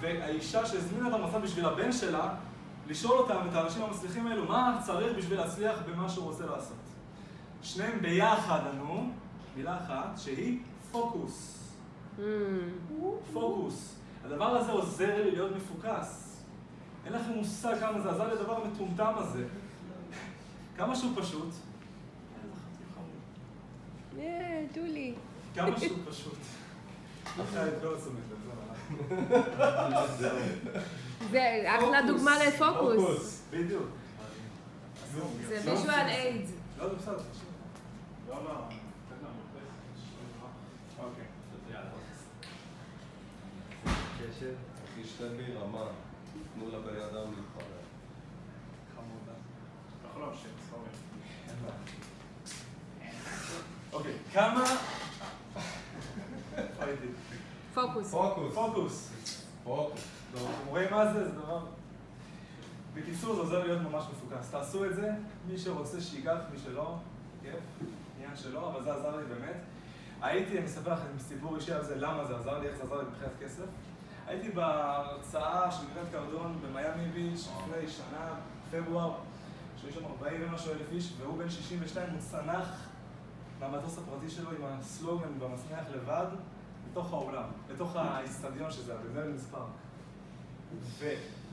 והאישה 0.01 0.65
שהזמינה 0.65 1.07
אותם 1.13 1.23
עשה 1.23 1.39
בשביל 1.39 1.65
הבן 1.65 1.91
שלה, 1.91 2.35
לשאול 2.87 3.17
אותם, 3.17 3.37
את 3.49 3.55
האנשים 3.55 3.83
המצליחים 3.83 4.27
האלו, 4.27 4.45
מה 4.45 4.79
צריך 4.85 5.17
בשביל 5.17 5.39
להצליח 5.39 5.75
במה 5.87 6.09
שהוא 6.09 6.25
רוצה 6.25 6.45
לעשות. 6.45 6.77
שניהם 7.63 7.99
ביחד 8.01 8.59
ענו, 8.73 9.09
מילה 9.55 9.77
אחת, 9.77 10.17
שהיא 10.17 10.59
פוקוס. 10.91 11.62
Mm. 12.17 12.21
פוקוס. 13.33 13.95
הדבר 14.25 14.45
הזה 14.45 14.71
עוזר 14.71 15.23
לי 15.23 15.31
להיות 15.31 15.51
מפוקס. 15.55 16.39
אין 17.05 17.13
לכם 17.13 17.31
מושג 17.31 17.79
כמה 17.79 18.01
זה 18.01 18.09
עזר 18.11 18.27
לי 18.27 18.39
הדבר 18.39 18.63
המטומטם 18.63 19.13
הזה. 19.17 19.45
כמה 20.77 20.95
שהוא 20.95 21.11
פשוט. 21.15 21.49
דולי. 24.73 25.13
כמה 25.55 25.79
שהוא 25.79 25.97
פשוט. 26.09 26.37
אחרי 27.25 27.69
לא. 27.83 27.97
זה 31.31 31.63
אחלה 31.67 32.01
דוגמה 32.07 32.31
לפוקוס. 32.47 33.41
בדיוק. 33.51 33.83
זה 35.47 35.61
ויז'ואל 35.65 36.07
איידס. 36.07 36.49
לא, 36.79 36.89
זה 36.89 36.95
בסדר. 36.95 37.17
תקשיב. 37.17 37.43
לא, 38.29 38.35
לא, 38.35 38.49
תן 39.09 39.15
לנו 39.21 39.39
פס. 39.53 40.01
אוקיי. 40.99 41.25
קשב. 44.29 44.53
אחי, 44.85 45.03
שתה 45.03 45.23
בי 45.29 45.53
רמה. 45.53 45.85
תנו 46.53 46.67
לבן 46.67 47.01
אדם 47.01 47.31
להתחבר. 47.31 47.79
חמודה. 48.95 49.31
אתה 50.01 50.07
יכול 50.09 50.21
להמשיך. 50.21 50.51
אוקיי, 53.93 54.13
כמה... 54.33 54.63
הייתי? 56.79 57.07
פוקוס. 57.73 58.11
פוקוס. 58.11 58.53
פוקוס. 58.53 59.11
פוקוס. 59.63 60.07
אתם 60.31 60.39
רואים 60.67 60.91
מה 60.91 61.13
זה? 61.13 61.23
זה 61.23 61.31
דבר... 61.31 61.65
בקיצור, 62.93 63.35
זה 63.35 63.41
עוזר 63.41 63.63
להיות 63.63 63.81
ממש 63.81 64.03
מפוקס. 64.11 64.49
תעשו 64.51 64.85
את 64.85 64.95
זה, 64.95 65.11
מי 65.47 65.57
שרוצה 65.57 66.01
שייקח, 66.01 66.37
מי 66.51 66.59
שלא, 66.59 66.95
כיף, 67.41 67.55
עניין 68.17 68.35
שלו, 68.35 68.69
אבל 68.69 68.83
זה 68.83 68.93
עזר 68.93 69.17
לי 69.17 69.23
באמת. 69.25 69.55
הייתי, 70.21 70.57
אני 70.57 70.65
אספר 70.65 70.93
לכם 70.93 71.19
סיפור 71.19 71.55
אישי 71.55 71.73
על 71.73 71.83
זה, 71.83 71.95
למה 71.95 72.25
זה 72.25 72.35
עזר 72.35 72.59
לי, 72.59 72.67
איך 72.67 72.77
זה 72.77 72.83
עזר 72.83 72.97
לי 72.97 73.03
מבחינת 73.09 73.31
כסף. 73.39 73.65
הייתי 74.27 74.49
בהרצאה 74.49 75.71
של 75.71 75.83
גברת 75.91 76.11
קרדון 76.11 76.59
במיאמי 76.61 77.09
ביץ' 77.09 77.47
לפני 77.57 77.87
שנה, 77.87 78.35
פברואר, 78.71 79.13
שהיו 79.77 79.93
שם 79.93 80.05
40 80.05 80.41
ומשהו 80.43 80.71
אלף 80.71 80.91
איש, 80.91 81.13
והוא 81.17 81.37
בן 81.37 81.49
62, 81.49 82.09
הוא 82.09 82.19
צנח 82.19 82.89
מהמטוס 83.59 83.97
הפרטי 83.97 84.29
שלו 84.29 84.49
עם 84.51 84.63
הסלוגן 84.63 85.39
במצנח 85.39 85.87
לבד, 85.95 86.25
בתוך 86.91 87.13
האולם, 87.13 87.43
בתוך 87.73 87.95
האיצטדיון 87.95 88.71
שזה, 88.71 88.95
במרלינס 88.95 89.47
פארק. 89.51 89.69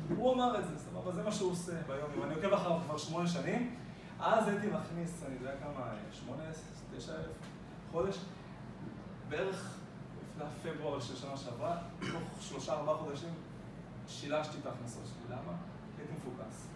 והוא 0.08 0.34
אמר 0.34 0.58
את 0.60 0.64
זה, 0.64 0.78
סבבה, 0.78 1.12
זה 1.12 1.22
מה 1.22 1.32
שהוא 1.32 1.52
עושה 1.52 1.72
ביום, 1.86 2.22
אני 2.24 2.34
עוקב 2.34 2.52
אחריו 2.52 2.78
כבר 2.86 2.98
שמונה 2.98 3.28
שנים, 3.28 3.76
אז 4.20 4.48
הייתי 4.48 4.66
מכניס, 4.66 5.24
אני 5.26 5.34
יודע 5.34 5.52
כמה, 5.60 5.92
שמונה, 6.12 6.42
תשע 6.96 7.12
אלף 7.12 7.36
חודש, 7.92 8.18
בערך 9.28 9.79
לפני 10.44 10.72
פברואר 10.72 11.00
של 11.00 11.16
שנה 11.16 11.36
שעברה, 11.36 11.78
תוך 12.00 12.42
שלושה 12.42 12.72
ארבעה 12.72 12.96
חודשים 12.96 13.34
שילשתי 14.08 14.56
את 14.60 14.66
ההכנסות 14.66 15.02
שלי, 15.06 15.36
למה? 15.36 15.52
הייתי 15.98 16.12
מפוקס. 16.12 16.66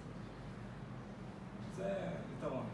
זה 1.77 1.94
יתרון. 2.38 2.66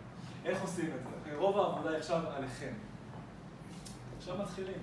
איך 0.45 0.63
עושים 0.63 0.87
את 0.87 1.01
זה? 1.25 1.37
רוב 1.37 1.59
העבודה 1.59 1.97
עכשיו 1.97 2.27
עליכם. 2.31 2.73
עכשיו 4.19 4.39
מתחילים. 4.43 4.83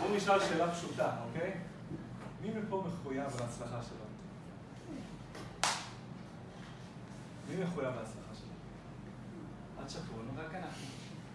בואו 0.00 0.16
נשאל 0.16 0.40
שאלה 0.40 0.74
פשוטה, 0.74 1.16
אוקיי? 1.28 1.54
מי 2.42 2.48
מפה 2.48 2.84
מחויב 2.86 3.40
להצלחה 3.40 3.82
שלו? 3.82 4.06
מי 7.48 7.64
מחויב 7.64 7.88
להצלחה 7.88 8.34
שלו? 8.34 8.52
אל 9.78 9.84
תשקרו, 9.84 10.22
נו. 10.22 10.42
רק 10.42 10.54
אנחנו. 10.54 10.86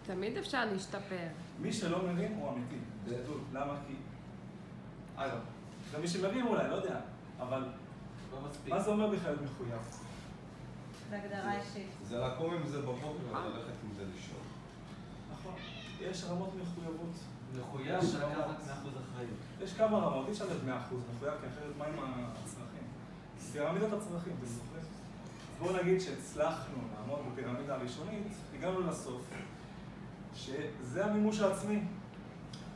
תמיד 0.06 0.38
אפשר 0.38 0.66
להשתפר. 0.66 1.28
מי 1.62 1.74
שלא 1.74 2.04
מרים 2.04 2.34
הוא 2.34 2.50
אמיתי. 2.50 2.76
שתדעו. 3.06 3.34
למה? 3.54 3.74
כי... 3.88 3.94
אגב, 5.16 5.40
גם 5.94 6.02
מי 6.02 6.08
שמרים 6.08 6.48
אולי, 6.48 6.70
לא 6.70 6.76
יודע, 6.76 7.00
אבל 7.40 7.66
לא 8.32 8.42
מספיק. 8.50 8.74
מה 8.74 8.80
זה 8.80 8.92
אומר 8.92 9.10
בכלל 9.10 9.36
מחויב? 9.44 9.82
זה 11.10 11.18
הגדרה 11.18 11.60
אישית. 11.60 11.88
זה 12.04 12.18
לקום 12.18 12.54
עם 12.54 12.68
זה 12.68 12.82
בבוקר 12.82 13.08
וללכת 13.32 13.74
עם 13.84 13.94
זה 13.96 14.04
לישון. 14.16 14.44
נכון. 15.34 15.54
יש 16.00 16.24
רמות 16.24 16.50
מחויבות. 16.62 17.16
מחויב 17.60 18.04
יש 18.04 18.16
לקחת 18.16 18.38
רמות. 18.38 18.58
100% 18.60 18.70
אחריות. 18.70 19.38
יש 19.62 19.74
כמה 19.74 19.98
רמות, 19.98 20.28
אי 20.28 20.32
אפשר 20.32 20.46
להיות 20.46 20.62
100% 20.66 20.68
מחויב, 21.16 21.34
כי 21.42 21.48
אחרת 21.48 21.78
מה 21.78 21.86
עם 21.86 21.94
הצרכים? 22.44 22.88
פירמידת 23.52 23.94
הצרכים, 23.94 24.34
אתם 24.40 24.46
זוכרים? 24.46 24.84
בואו 25.60 25.84
נגיד 25.84 26.00
שהצלחנו 26.02 26.78
לעמוד 26.96 27.20
בפירמידה 27.32 27.76
הראשונית, 27.76 28.28
הגענו 28.58 28.82
לסוף, 28.82 29.22
שזה 30.34 31.06
המימוש 31.06 31.40
העצמי. 31.40 31.84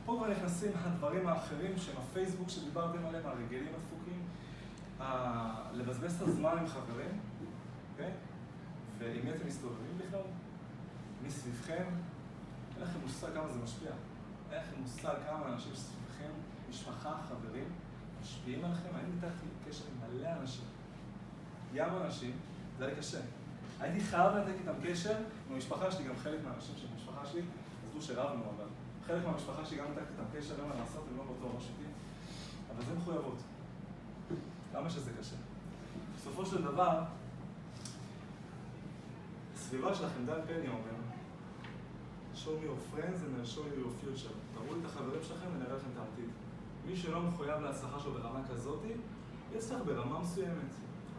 פה 0.04 0.16
כבר 0.18 0.30
נכנסים 0.30 0.70
הדברים 0.76 1.26
האחרים 1.28 1.78
שהם 1.78 1.96
הפייסבוק 1.98 2.48
שדיברתם 2.48 3.06
עליהם, 3.06 3.26
הרגלים 3.26 3.72
הדפוקים, 3.74 4.22
ה- 5.00 5.70
לבזבז 5.72 6.14
את 6.22 6.28
הזמן 6.28 6.58
עם 6.58 6.66
חברים, 6.66 7.20
אוקיי? 7.92 8.10
ועם 8.98 9.24
מי 9.24 9.30
אתם 9.30 9.46
מסתובבים 9.46 9.98
בכלל? 9.98 10.20
מי 11.22 11.30
סביבכם? 11.30 11.84
אין 12.76 12.82
לכם 12.82 12.98
מושג 13.02 13.28
כמה 13.34 13.48
זה 13.48 13.58
משפיע. 13.64 13.90
אין 14.52 14.60
לכם 14.60 14.80
מושג 14.82 15.14
כמה 15.28 15.46
אנשים 15.52 15.72
סביבכם, 15.74 16.30
משפחה, 16.70 17.14
חברים, 17.28 17.64
משפיעים 18.22 18.64
עליכם. 18.64 18.88
אני 18.94 19.08
ניתחתי 19.14 19.46
קשר 19.68 19.84
עם 19.92 20.10
מלא 20.18 20.28
אנשים. 20.40 20.64
ים 21.74 21.88
אנשים, 22.04 22.32
זה 22.78 22.84
היה 22.84 22.94
לי 22.94 23.00
קשה. 23.00 23.18
הייתי 23.80 24.00
חייב 24.00 24.36
לנתק 24.36 24.52
איתם 24.58 24.72
קשר 24.84 25.16
עם 25.16 25.54
המשפחה 25.54 25.90
שלי, 25.90 26.04
גם 26.04 26.16
חלק 26.22 26.38
מהאנשים 26.44 26.74
של 26.76 26.86
המשפחה 26.92 27.26
שלי, 27.26 27.42
עזבו 27.86 28.02
שרבנו, 28.02 28.42
אבל 28.56 28.64
חלק 29.06 29.24
מהמשפחה 29.24 29.66
שלי 29.66 29.78
גם 29.78 29.84
נתקתי 29.84 30.12
איתם 30.12 30.38
קשר, 30.38 30.54
אין 30.60 30.68
מה 30.68 30.74
לעשות, 30.74 31.04
הם 31.10 31.16
לא 31.16 31.24
באותו 31.24 31.56
ראש 31.56 31.62
איתי. 31.62 31.90
אבל 32.74 32.84
זה 32.84 32.94
מחויבות. 32.94 33.38
כמה 34.72 34.90
שזה 34.90 35.10
קשה. 35.20 35.36
בסופו 36.16 36.46
של 36.46 36.62
דבר, 36.62 37.00
הסביבה 39.54 39.94
שלכם, 39.94 40.26
דן 40.26 40.40
פני 40.46 40.68
אומר, 40.68 40.96
show 42.34 42.48
me 42.48 42.66
your 42.66 42.94
friends 42.94 43.18
and 43.22 43.46
show 43.54 43.58
you 43.58 43.84
your 43.84 44.04
future. 44.04 44.34
תראו 44.54 44.74
לי 44.74 44.80
את 44.80 44.86
החברים 44.86 45.22
שלכם 45.22 45.46
ונראה 45.54 45.76
לכם 45.76 45.88
את 45.92 45.98
העתיד. 45.98 46.30
מי 46.86 46.96
שלא 46.96 47.22
מחויב 47.22 47.60
להצלחה 47.60 48.00
שלו 48.00 48.12
ברמה 48.12 48.40
כזאת, 48.50 48.82
יצליח 49.54 49.80
ברמה 49.86 50.20
מסוימת. 50.20 50.72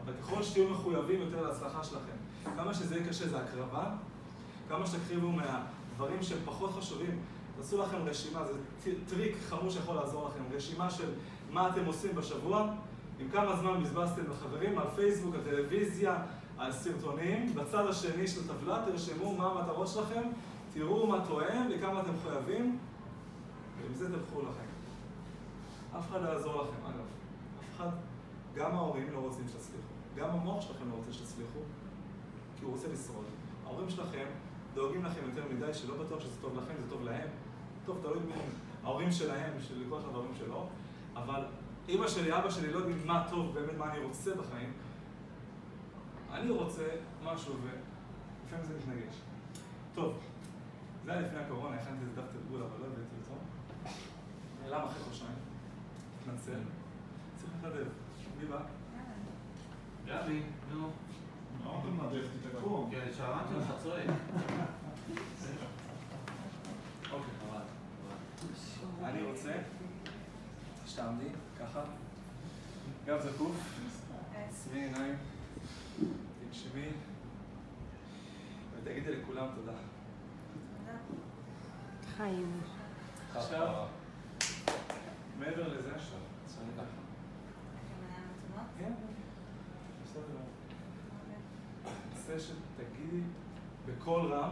אבל 0.06 0.14
ככל 0.22 0.44
שתהיו 0.44 0.70
מחויבים 0.70 1.22
יותר 1.22 1.48
להצלחה 1.48 1.84
שלכם, 1.84 2.18
כמה 2.56 2.74
שזה 2.74 2.96
יהיה 2.96 3.08
קשה 3.08 3.28
זה 3.28 3.38
הקרבה, 3.38 3.90
כמה 4.70 4.88
שתקריבו 4.88 5.32
מהדברים 5.32 6.24
שהם 6.24 6.40
פחות 6.46 6.72
חשובים. 6.72 7.20
תעשו 7.58 7.78
לכם 7.78 7.98
רשימה, 8.06 8.42
זה 8.84 8.92
טריק 9.10 9.36
חמור 9.50 9.70
שיכול 9.70 9.96
לעזור 9.96 10.30
לכם, 10.30 10.56
רשימה 10.56 10.90
של 10.90 11.10
מה 11.52 11.70
אתם 11.70 11.86
עושים 11.86 12.16
בשבוע, 12.16 12.74
עם 13.20 13.30
כמה 13.30 13.56
זמן 13.56 13.84
בזבזתם 13.84 14.22
לחברים, 14.32 14.80
על 14.80 14.88
פייסבוק, 14.96 15.36
על 15.36 15.42
טלוויזיה, 15.42 16.24
על 16.58 16.72
סרטונים. 16.72 17.56
בצד 17.56 17.88
השני 17.88 18.28
של 18.28 18.42
הטבלה 18.42 18.84
תרשמו 18.86 19.36
מה 19.36 19.48
המטרות 19.48 19.88
שלכם, 19.88 20.24
תראו 20.74 21.08
מה 21.08 21.26
תואם 21.28 21.68
וכמה 21.72 22.02
אתם 22.02 22.14
חייבים, 22.24 22.78
ועם 23.82 23.94
זה 23.94 24.08
תלכו 24.08 24.42
לכם. 24.42 24.68
אף 25.98 26.10
אחד 26.10 26.22
לא 26.22 26.28
יעזור 26.28 26.62
לכם, 26.62 26.86
אגב. 26.86 27.06
אף 27.60 27.76
אחד, 27.76 27.90
גם 28.56 28.76
ההורים 28.76 29.12
לא 29.14 29.20
רוצים 29.20 29.48
שתצליחו. 29.48 29.88
גם 30.16 30.30
המוח 30.30 30.62
שלכם 30.62 30.90
לא 30.90 30.96
רוצה 30.96 31.14
שתצליחו, 31.14 31.60
כי 32.60 32.66
הוא 32.66 32.74
רוצה 32.74 32.88
לשרוד. 32.88 33.26
ההורים 33.66 33.90
שלכם 33.90 34.26
דואגים 34.74 35.06
לכם 35.06 35.22
יותר 35.30 35.44
מדי, 35.54 35.74
שלא 35.74 36.04
בטוח 36.04 36.20
שזה 36.20 36.42
טוב 36.42 36.58
לכם, 36.58 36.74
זה 36.80 36.90
טוב 36.90 37.04
להם. 37.04 37.28
טוב, 37.86 37.98
תלוי 38.02 38.20
מי. 38.20 38.34
ההורים 38.84 39.12
שלהם, 39.12 39.54
של 39.62 39.84
כל 39.90 40.00
אחד 40.00 40.10
ההורים 40.14 40.32
שלו, 40.38 40.68
אבל 41.16 41.46
אמא 41.90 42.08
שלי, 42.08 42.38
אבא 42.38 42.50
שלי 42.50 42.74
לא 42.74 42.78
יודעים 42.78 43.08
מה 43.08 43.28
טוב, 43.30 43.54
באמת 43.54 43.78
מה 43.78 43.92
אני 43.92 44.00
רוצה 44.00 44.36
בחיים. 44.36 44.74
אני 46.32 46.50
רוצה 46.50 46.84
משהו, 47.24 47.54
ולפעמים 47.54 48.66
זה 48.66 48.74
מתנגש. 48.78 49.16
טוב, 49.96 50.20
זה 51.06 51.12
היה 51.12 51.22
לפני 51.22 51.40
הקורונה, 51.40 51.76
הכנתי 51.76 52.02
איזה 52.02 52.22
דף 52.22 52.28
תרגול, 52.34 52.62
אבל 52.64 52.80
לא 52.80 52.86
הבאתי 52.86 53.16
אותו. 53.22 53.40
נעלם 54.62 54.86
אחרי 54.86 55.04
חודשיים. 55.04 55.32
מתנצל. 56.22 56.60
צריך 57.36 57.52
להתנדב. 57.54 57.88
מי 58.40 58.46
בא? 58.46 58.62
גבי, 60.06 60.42
נו. 60.74 60.90
מה 61.68 61.80
אתה 61.80 61.88
מנדב? 61.88 62.28
תתקעו. 62.44 62.88
כן, 62.92 63.08
שמעתי 63.18 63.54
אותך 63.54 63.84
צועק. 63.84 64.10
אוקיי. 67.12 67.32
חבל. 67.40 67.62
אני 69.04 69.24
רוצה 69.24 69.52
שתעמדי 70.86 71.30
ככה, 71.60 71.82
גב 73.06 73.20
זקוף, 73.20 73.80
עצמי 74.36 74.84
עיניים, 74.84 75.16
תנשמי, 76.48 76.88
ותגידי 78.78 79.16
לכולם 79.16 79.48
תודה. 79.56 79.78
חיים. 82.18 82.62
עכשיו, 83.36 83.86
מעבר 85.40 85.68
לזה, 85.68 85.92
שאני 86.00 86.72
ככה. 86.78 86.86
כן, 88.80 88.92
בסדר. 90.04 90.38
רוצה 92.34 92.40
שתגידי 92.40 93.22
בקול 94.08 94.34
רם 94.34 94.52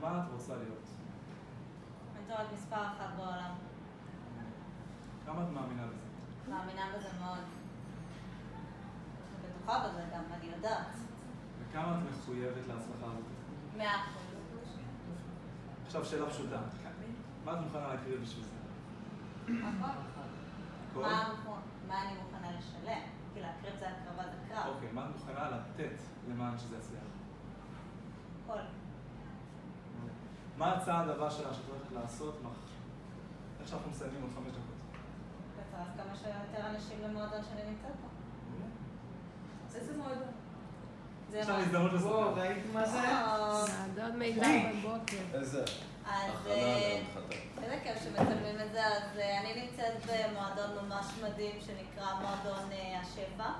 מה 0.00 0.22
את 0.24 0.32
רוצה 0.32 0.56
להיות. 0.56 0.84
מנטורית 2.14 2.52
מספר 2.52 2.76
אחת 2.86 3.16
בעולם. 3.16 3.50
כמה 5.26 5.42
את 5.42 5.48
מאמינה 5.48 5.86
בזה? 5.86 6.06
מאמינה 6.50 6.82
בזה 6.96 7.08
מאוד. 7.20 7.38
בטוחה 9.42 9.88
בזה 9.88 10.04
גם, 10.14 10.22
אני 10.32 10.46
יודעת. 10.46 10.86
וכמה 11.58 11.98
את 11.98 12.10
מחויבת 12.10 12.66
להצלחה 12.66 13.06
הזאת? 13.06 13.24
מאה 13.76 13.96
אחוז. 13.96 14.22
עכשיו 15.86 16.04
שאלה 16.04 16.30
פשוטה. 16.30 16.60
מה 17.44 17.52
את 17.52 17.58
מוכנה 17.64 17.88
להקריב 17.88 18.22
בשביל 18.22 18.44
זה? 18.44 18.56
הכל. 19.46 19.98
הכל? 20.94 21.02
מה 21.88 22.02
אני 22.02 22.18
מוכנה 22.22 22.58
לשלם? 22.58 23.02
כי 23.34 23.40
להקריב 23.40 23.76
זה 23.78 23.86
הקרבה 23.88 24.22
זה 24.22 24.36
קרב. 24.48 24.74
אוקיי, 24.74 24.92
מה 24.92 25.06
את 25.06 25.10
מוכנה 25.14 25.50
לתת 25.50 25.96
למען 26.28 26.58
שזה 26.58 26.76
יצליח? 26.76 27.17
הכל. 28.50 28.58
מה 30.56 30.72
הצעד 30.74 31.08
הבא 31.08 31.30
שלך 31.30 31.54
שאת 31.54 31.68
הולכת 31.68 31.92
לעשות? 32.02 32.40
איך 33.60 33.68
שאנחנו 33.68 33.90
מסיימים 33.90 34.22
עוד 34.22 34.30
חמש 34.34 34.48
דקות. 34.52 34.78
לצרף 35.58 35.88
כמה 35.96 36.16
שיותר 36.16 36.66
אנשים 36.68 36.98
למועדון 37.04 37.40
שאני 37.50 37.70
נמצאת 37.70 37.90
בו. 38.02 38.08
איזה 39.74 39.96
מועדון? 39.96 40.28
זה 41.30 41.38
יש 41.38 41.48
לנו 41.48 41.58
מה- 41.58 41.64
הזדמנות 41.64 41.92
וואו, 41.92 42.30
לספר. 42.30 42.40
ראית 42.40 42.62
מה 42.72 42.86
זה? 42.88 42.98
או, 43.26 43.64
אדון 43.84 44.18
מידע 44.18 44.42
בבוקר. 44.74 45.16
איזה 45.34 45.64
אז 46.06 46.46
אה. 46.46 47.02
איזה 47.62 47.78
כיף 47.82 48.02
שמצלמים 48.04 48.60
את 48.66 48.72
זה, 48.72 48.86
אז 48.86 49.18
אה, 49.18 49.40
אני 49.40 49.62
נמצאת 49.66 49.94
במועדון 50.06 50.84
ממש 50.86 51.06
מדהים 51.24 51.56
שנקרא 51.60 52.14
מועדון 52.20 52.72
אה, 52.72 53.00
השפע, 53.00 53.50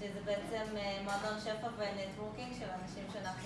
שזה 0.00 0.20
בעצם 0.24 0.74
מועדון 1.04 1.40
שפע 1.40 1.66
ו 1.76 1.83
networking 1.83 2.52
של 2.58 2.66
אנשים 2.82 3.04
שאנחנו 3.12 3.39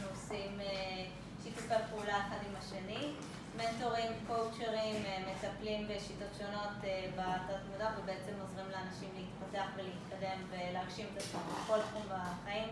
פעולה 2.14 2.26
אחד 2.28 2.46
עם 2.46 2.56
השני, 2.58 3.12
מנטורים, 3.56 4.12
קואוצ'רים, 4.26 5.04
אה, 5.06 5.18
מטפלים 5.30 5.88
בשיטות 5.88 6.28
שונות 6.38 6.84
אה, 6.84 7.06
בתת 7.16 7.60
מודע 7.72 7.90
ובעצם 7.98 8.32
עוזרים 8.40 8.66
לאנשים 8.70 9.10
להתפתח 9.16 9.66
ולהתקדם 9.76 10.38
ולהגשים 10.50 11.06
את 11.12 11.22
עצמם 11.22 11.40
בכל 11.40 11.78
תחום 11.90 12.02
בחיים, 12.08 12.68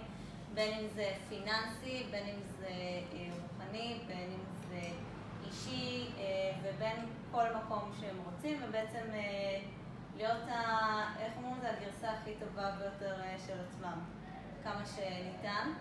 בין 0.55 0.79
אם 0.79 0.89
זה 0.95 1.13
פיננסי, 1.29 2.07
בין 2.11 2.27
אם 2.27 2.41
זה 2.59 2.67
אה, 2.67 3.29
רוחני, 3.43 3.99
בין 4.07 4.31
אם 4.33 4.45
זה 4.69 4.81
אישי 5.47 6.11
ובין 6.63 7.07
כל 7.33 7.45
מקום 7.55 7.93
שהם 8.01 8.17
רוצים, 8.25 8.63
ובעצם 8.69 9.07
להיות, 10.17 10.49
ה, 10.49 10.57
איך 11.21 11.33
אומרים 11.37 11.61
זה, 11.61 11.71
הגרסה 11.71 12.11
הכי 12.11 12.35
טובה 12.41 12.71
ביותר 12.71 13.17
של 13.47 13.57
עצמם, 13.69 13.99
כמה 14.65 14.83
שניתן. 14.87 15.73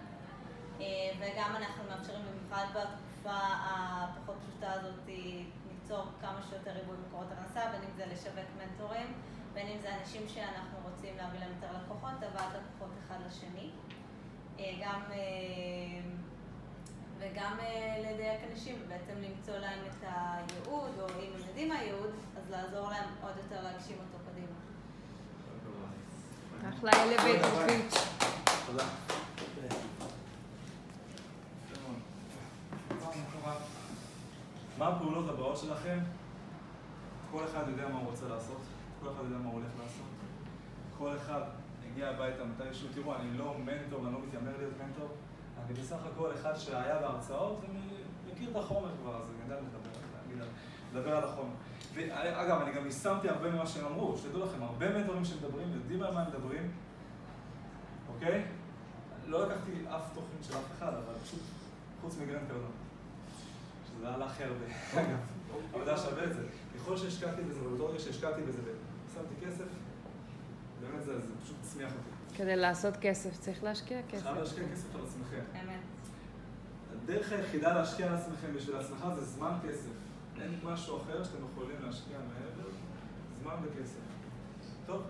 וגם 1.20 1.56
אנחנו 1.56 1.84
מאפשרים 1.90 2.22
במיוחד 2.26 2.66
בתקופה 2.74 3.11
הפחות 3.30 4.36
פשוטה 4.48 4.74
הזאת 4.74 5.00
ליצור 5.08 6.06
כמה 6.22 6.40
שיותר 6.50 6.72
ריבוי 6.72 6.96
מקורות 7.08 7.28
הכנסה, 7.32 7.72
בין 7.72 7.82
אם 7.82 7.96
זה 7.98 8.06
לשווק 8.14 8.50
מנטורים, 8.58 9.08
בין 9.54 9.68
אם 9.68 9.78
זה 9.82 9.96
אנשים 10.00 10.22
שאנחנו 10.28 10.78
רוצים 10.84 11.18
להביא 11.18 11.40
להם 11.40 11.50
יותר 11.56 11.78
לקוחות, 11.84 12.14
הבאת 12.18 12.54
לקוחות 12.54 12.92
אחד 13.08 13.18
לשני. 13.28 13.70
אה, 14.60 14.74
גם 14.82 15.02
אה, 15.12 16.02
וגם 17.20 17.58
אה, 17.60 18.12
לדייק 18.12 18.40
אנשים 18.52 18.76
ובעצם 18.86 19.14
למצוא 19.22 19.58
להם 19.58 19.80
את 19.90 20.04
הייעוד, 20.04 20.92
או 21.00 21.08
אם 21.08 21.32
הם 21.36 21.48
יודעים 21.48 21.70
מה 21.70 21.76
הייעוד, 21.76 22.12
אז 22.38 22.52
לעזור 22.52 22.90
להם 22.90 23.10
עוד 23.22 23.34
יותר 23.38 23.64
להגשים 23.64 23.98
אותו 23.98 24.24
קדימה. 24.32 24.58
אחלה 26.70 26.92
elevator 26.92 27.70
pitch. 27.70 28.00
תודה. 28.66 28.84
מה 34.78 34.88
הפעולות 34.88 35.21
הבאות 35.34 35.58
שלכם? 35.58 36.00
כל 37.32 37.44
אחד 37.46 37.64
יודע 37.68 37.90
מה 37.90 38.00
הוא 38.00 38.10
רוצה 38.10 38.28
לעשות, 38.28 38.62
כל 39.04 39.10
אחד 39.10 39.24
יודע 39.24 39.38
מה 39.38 39.50
הוא 39.50 39.54
הולך 39.54 39.72
לעשות. 39.84 40.06
כל 40.98 41.16
אחד 41.18 41.42
הגיע 41.92 42.10
הביתה 42.10 42.44
מתישהו, 42.44 42.88
תראו, 42.94 43.16
אני 43.16 43.38
לא 43.38 43.56
מנטור, 43.66 44.06
אני 44.06 44.14
לא 44.14 44.20
מתיימר 44.28 44.58
להיות 44.58 44.74
מנטור, 44.78 45.10
אני 45.66 45.74
בסך 45.74 46.00
הכל 46.14 46.34
אחד 46.34 46.56
שהיה 46.56 47.00
בהרצאות 47.00 47.62
ומכיר 48.26 48.50
את 48.50 48.56
החומר 48.56 48.90
כבר, 49.02 49.20
אז 49.20 49.26
אני 49.30 49.44
יודע 49.44 49.56
לדבר, 49.62 50.00
להגיד, 50.16 50.44
לדבר 50.94 51.16
על 51.18 51.24
החומר. 51.24 51.54
ואגב, 51.94 52.62
אני 52.62 52.72
גם 52.74 52.86
יישמתי 52.86 53.30
הרבה 53.30 53.52
ממה 53.52 53.66
שהם 53.66 53.86
אמרו, 53.86 54.18
שתדעו 54.18 54.46
לכם, 54.46 54.64
הרבה 54.64 54.98
מנטורים 54.98 55.26
שמדברים, 55.26 55.74
יודעים 55.74 56.04
על 56.04 56.14
מה 56.14 56.22
הם 56.22 56.28
מדברים, 56.28 56.72
אוקיי? 58.14 58.46
לא 59.26 59.48
לקחתי 59.48 59.72
אף 59.88 60.14
תוכנית 60.14 60.44
של 60.44 60.54
אף 60.54 60.78
אחד, 60.78 60.94
אבל 60.94 61.14
פשוט 61.24 61.40
חוץ 62.02 62.18
מגרנד 62.18 62.48
קרדון. 62.48 62.81
שזה 64.02 64.14
עלה 64.14 64.26
הכי 64.26 64.44
הרבה, 64.44 64.66
אגב, 64.94 65.18
אבל 65.74 65.86
זה 65.86 65.90
היה 65.92 66.00
שווה 66.00 66.24
את 66.24 66.34
זה. 66.34 66.42
ככל 66.76 66.98
שהשקעתי 66.98 67.42
בזה, 67.42 67.60
ובאותו 67.64 67.90
רגע 67.90 68.00
שהשקעתי 68.00 68.42
בזה 68.42 68.62
ושמתי 68.62 69.46
כסף, 69.46 69.66
באמת 70.82 71.04
זה, 71.04 71.20
זה 71.20 71.34
פשוט 71.44 71.56
הצמיח 71.62 71.92
אותי. 71.92 72.38
כדי 72.38 72.56
לעשות 72.56 72.94
כסף 73.02 73.38
צריך 73.40 73.64
להשקיע 73.64 74.02
כסף. 74.10 74.24
חייב 74.24 74.38
להשקיע 74.38 74.64
כסף 74.72 74.96
על 74.96 75.02
עצמכם. 75.08 75.42
אמת. 75.64 75.80
הדרך 76.94 77.32
היחידה 77.32 77.74
להשקיע 77.74 78.08
על 78.08 78.16
עצמכם 78.16 78.48
בשביל 78.56 78.76
הצלחה 78.76 79.16
זה 79.16 79.26
זמן 79.26 79.52
כסף. 79.68 79.92
אין 80.42 80.60
משהו 80.64 80.98
אחר 80.98 81.24
שאתם 81.24 81.38
יכולים 81.52 81.78
להשקיע 81.86 82.18
מעבר, 82.18 82.70
זמן 83.44 83.56
וכסף. 83.64 84.00
טוב, 84.86 85.02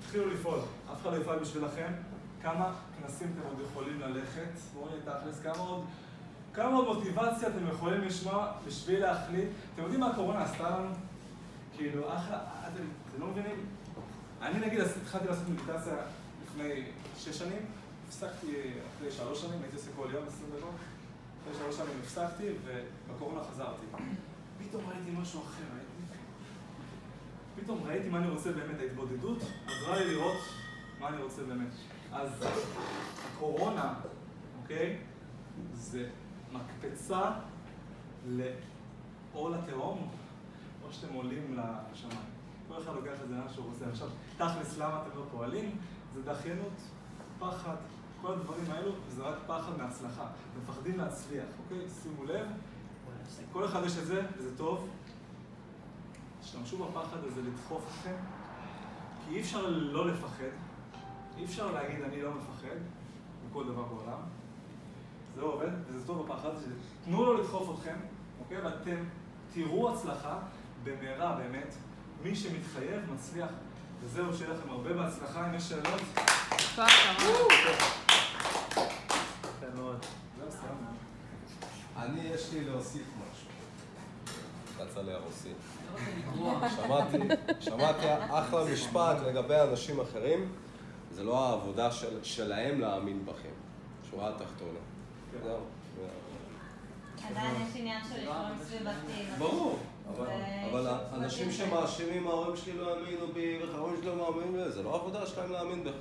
תתחילו 0.00 0.30
לפעול. 0.30 0.58
אף 0.92 1.02
אחד 1.02 1.12
לא 1.12 1.16
יפעל 1.16 1.38
בשבילכם. 1.38 1.92
כמה 2.42 2.74
כנסים 3.00 3.32
אתם 3.32 3.48
עוד 3.48 3.60
יכולים 3.70 4.00
ללכת? 4.00 4.50
בואו 4.74 4.88
נהיה 4.88 5.00
תכלס, 5.00 5.40
כמה 5.40 5.58
עוד... 5.58 5.84
כמה 6.56 6.82
מוטיבציה 6.82 7.48
אתם 7.48 7.68
יכולים 7.72 8.00
לשמוע 8.00 8.52
בשביל 8.66 9.00
להחליט? 9.00 9.48
אתם 9.74 9.82
יודעים 9.82 10.00
מה 10.00 10.10
הקורונה 10.10 10.44
עשתה 10.44 10.70
לנו? 10.70 10.88
כאילו, 11.76 12.14
אחלה, 12.14 12.38
אתם, 12.62 12.84
אתם 13.10 13.20
לא 13.20 13.26
מבינים? 13.26 13.66
אני 14.42 14.66
נגיד 14.66 14.80
התחלתי 14.80 15.28
לעשות 15.28 15.48
מדיטציה 15.48 15.94
לפני 16.42 16.84
שש 17.18 17.38
שנים, 17.38 17.58
הפסקתי 18.08 18.72
אחרי 18.96 19.10
שלוש 19.10 19.40
שנים, 19.40 19.62
הייתי 19.62 19.76
עושה 19.76 19.90
כל 19.96 20.08
יום 20.12 20.24
עשרים 20.28 20.50
דקות, 20.58 20.74
אחרי 21.42 21.54
שלוש 21.58 21.76
שנים 21.76 22.00
הפסקתי 22.02 22.44
ובקורונה 22.64 23.40
חזרתי. 23.52 23.86
פתאום 24.58 24.82
ראיתי 24.88 25.10
משהו 25.20 25.40
אחר, 25.40 25.62
ראיתי... 25.74 26.22
פתאום 27.60 27.82
ראיתי 27.86 28.08
מה 28.08 28.18
אני 28.18 28.28
רוצה 28.30 28.52
באמת, 28.52 28.80
ההתבודדות 28.80 29.38
עזרה 29.66 29.98
לי 29.98 30.14
לראות 30.14 30.38
מה 31.00 31.08
אני 31.08 31.22
רוצה 31.22 31.42
באמת. 31.42 31.72
אז 32.12 32.46
הקורונה, 33.34 33.94
אוקיי, 34.62 34.96
זה 35.74 36.08
מקפצה. 36.52 37.30
או 39.36 39.48
לתהום, 39.48 40.08
או 40.84 40.92
שאתם 40.92 41.14
עולים 41.14 41.58
לשמיים. 41.92 42.20
כל 42.68 42.82
אחד 42.82 42.94
לוקח 42.94 43.22
את 43.22 43.28
זה 43.28 43.34
לאן 43.34 43.48
שהוא 43.54 43.66
רוצה. 43.66 43.84
עכשיו, 43.90 44.08
תכלס, 44.36 44.78
למה 44.78 45.02
אתם 45.02 45.18
לא 45.18 45.24
פועלים? 45.30 45.76
זה 46.14 46.22
דחיינות, 46.22 46.72
פחד, 47.38 47.76
כל 48.22 48.32
הדברים 48.32 48.70
האלו, 48.70 48.92
זה 49.08 49.22
רק 49.22 49.36
פחד 49.46 49.78
מהצלחה. 49.78 50.22
אתם 50.22 50.60
מפחדים 50.62 50.98
להצליח, 50.98 51.46
אוקיי? 51.64 51.88
שימו 52.02 52.24
לב, 52.24 52.46
כל 53.52 53.64
אחד 53.64 53.84
יש 53.86 53.98
את 53.98 54.06
זה, 54.06 54.22
וזה 54.38 54.58
טוב. 54.58 54.88
תשתמשו 56.40 56.84
בפחד 56.84 57.24
הזה 57.24 57.42
לדחוף 57.42 57.82
אתכם, 57.88 58.16
כי 59.24 59.34
אי 59.34 59.40
אפשר 59.40 59.66
לא 59.70 60.06
לפחד, 60.06 60.44
אי 61.38 61.44
אפשר 61.44 61.72
להגיד 61.72 62.02
אני 62.02 62.22
לא 62.22 62.30
מפחד, 62.34 62.76
מכל 63.50 63.64
דבר 63.64 63.82
בעולם. 63.82 64.20
זה 65.36 65.42
לא 65.42 65.46
עובד, 65.46 65.68
וזה 65.88 66.06
טוב 66.06 66.26
בפחד, 66.26 66.50
תנו 67.04 67.24
לו 67.24 67.34
לדחוף 67.34 67.78
אתכם, 67.78 67.96
אוקיי? 68.40 68.60
ואתם 68.60 69.04
תראו 69.54 69.92
הצלחה 69.94 70.38
במהרה 70.84 71.36
באמת. 71.36 71.74
מי 72.22 72.36
שמתחייב 72.36 73.12
מצליח. 73.14 73.48
וזהו, 74.04 74.34
שיהיה 74.36 74.50
לכם 74.52 74.70
הרבה 74.70 74.92
בהצלחה, 74.92 75.48
אם 75.48 75.54
יש 75.54 75.62
שאלות. 75.62 76.00
רבה. 80.64 80.90
אני, 81.96 82.20
יש 82.20 82.52
לי 82.52 82.64
להוסיף 82.64 83.06
משהו. 83.16 83.48
כצל'ה 84.78 85.14
הרוסי. 85.14 85.52
שמעתי, 86.76 87.18
שמעתי 87.60 88.06
אחלה 88.30 88.64
משפט 88.72 89.16
לגבי 89.26 89.60
אנשים 89.70 90.00
אחרים, 90.00 90.52
זה 91.12 91.24
לא 91.24 91.48
העבודה 91.48 91.90
של, 91.90 92.24
שלהם 92.24 92.80
להאמין 92.80 93.26
בכם. 93.26 93.54
שורה 94.10 94.28
התחתונה. 94.28 94.95
זהו. 95.44 95.60
עדיין 97.30 97.54
יש 97.62 97.76
עניין 97.76 98.04
של 98.04 98.20
אישורים 98.20 98.58
סביבתיים. 98.64 99.28
ברור, 99.38 99.78
אבל, 100.70 100.86
אנשים. 101.14 101.52
שמאשימים 101.52 102.26
ההורים 102.26 102.56
שלי 102.56 102.72
לא 102.72 102.96
האמינו 102.96 103.26
בי 103.26 103.58
וחברים 103.62 103.96
שלי 103.96 104.06
לא 104.06 104.16
מאמינים 104.16 104.52
בי, 104.52 104.70
זה 104.72 104.82
לא 104.82 104.96
העבודה 104.96 105.26
שלהם 105.26 105.52
להאמין 105.52 105.84
בך. 105.84 105.92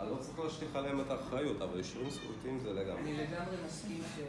אני 0.00 0.10
לא 0.10 0.16
צריך 0.16 0.38
להשליך 0.38 0.76
עליהם 0.76 1.00
את 1.00 1.10
האחריות, 1.10 1.62
אבל 1.62 1.78
אישורים 1.78 2.10
סביבתיים 2.10 2.60
זה 2.60 2.72
לגמרי. 2.72 3.00
אני 3.00 3.12
לגמרי 3.12 3.56
מסכים 3.66 4.02
ש... 4.16 4.20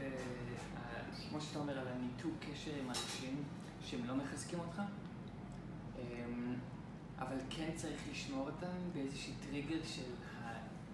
כמו 1.29 1.41
שאתה 1.41 1.59
אומר 1.59 1.79
על 1.79 1.87
הניתוק 1.87 2.33
קשר 2.39 2.71
עם 2.83 2.89
אנשים 2.89 3.43
שהם 3.85 3.99
לא 4.07 4.15
מחזקים 4.15 4.59
אותך, 4.59 4.81
אמ, 5.99 6.55
אבל 7.19 7.35
כן 7.49 7.69
צריך 7.75 8.01
לשמור 8.11 8.45
אותם 8.45 8.75
באיזשהו 8.93 9.33
טריגר 9.49 9.79
של 9.85 10.11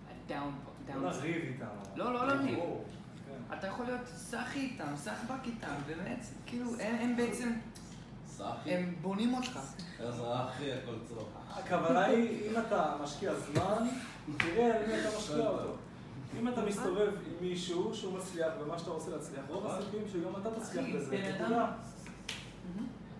הדאון... 0.09 0.53
לא 0.95 1.09
לריב 1.09 1.41
איתם. 1.43 1.65
לא, 1.95 2.13
לא 2.13 2.27
לריב. 2.27 2.59
אתה 3.53 3.67
יכול 3.67 3.85
להיות 3.85 4.07
סאחי 4.07 4.59
איתם, 4.59 4.93
סחבק 4.95 5.45
איתם, 5.45 5.73
באמת, 5.87 6.25
כאילו, 6.45 6.69
הם, 6.79 7.17
בעצם, 7.17 7.53
סחי, 8.27 8.73
הם 8.73 8.95
בונים 9.01 9.33
אותך. 9.33 9.59
איזה 9.99 10.21
אחי 10.45 10.71
הכל 10.71 10.95
צור. 11.09 11.29
הכוונה 11.49 12.05
היא, 12.05 12.49
אם 12.51 12.59
אתה 12.59 12.95
משקיע 13.03 13.33
זמן, 13.35 13.87
תראה 14.37 14.77
על 14.77 14.87
מי 14.87 14.99
אתה 15.01 15.17
משקיע 15.17 15.47
אותו. 15.47 15.75
אם 16.39 16.47
אתה 16.47 16.61
מסתובב 16.61 17.07
עם 17.07 17.47
מישהו 17.47 17.95
שהוא 17.95 18.17
מצליח 18.17 18.53
במה 18.61 18.79
שאתה 18.79 18.91
רוצה 18.91 19.11
להצליח, 19.11 19.43
רוב 19.49 19.67
הסיכויים 19.67 20.05
שגם 20.07 20.41
אתה 20.41 20.59
תצליח 20.59 20.85
בזה. 20.95 21.33
נקודה. 21.39 21.71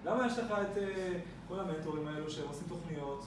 למה 0.06 0.28
יש 0.28 0.38
לך 0.38 0.52
את 0.52 0.78
אה, 0.78 1.20
כל 1.48 1.60
המנטורים 1.60 2.08
האלו 2.08 2.30
שהם 2.30 2.48
עושים 2.48 2.68
תוכניות, 2.70 3.26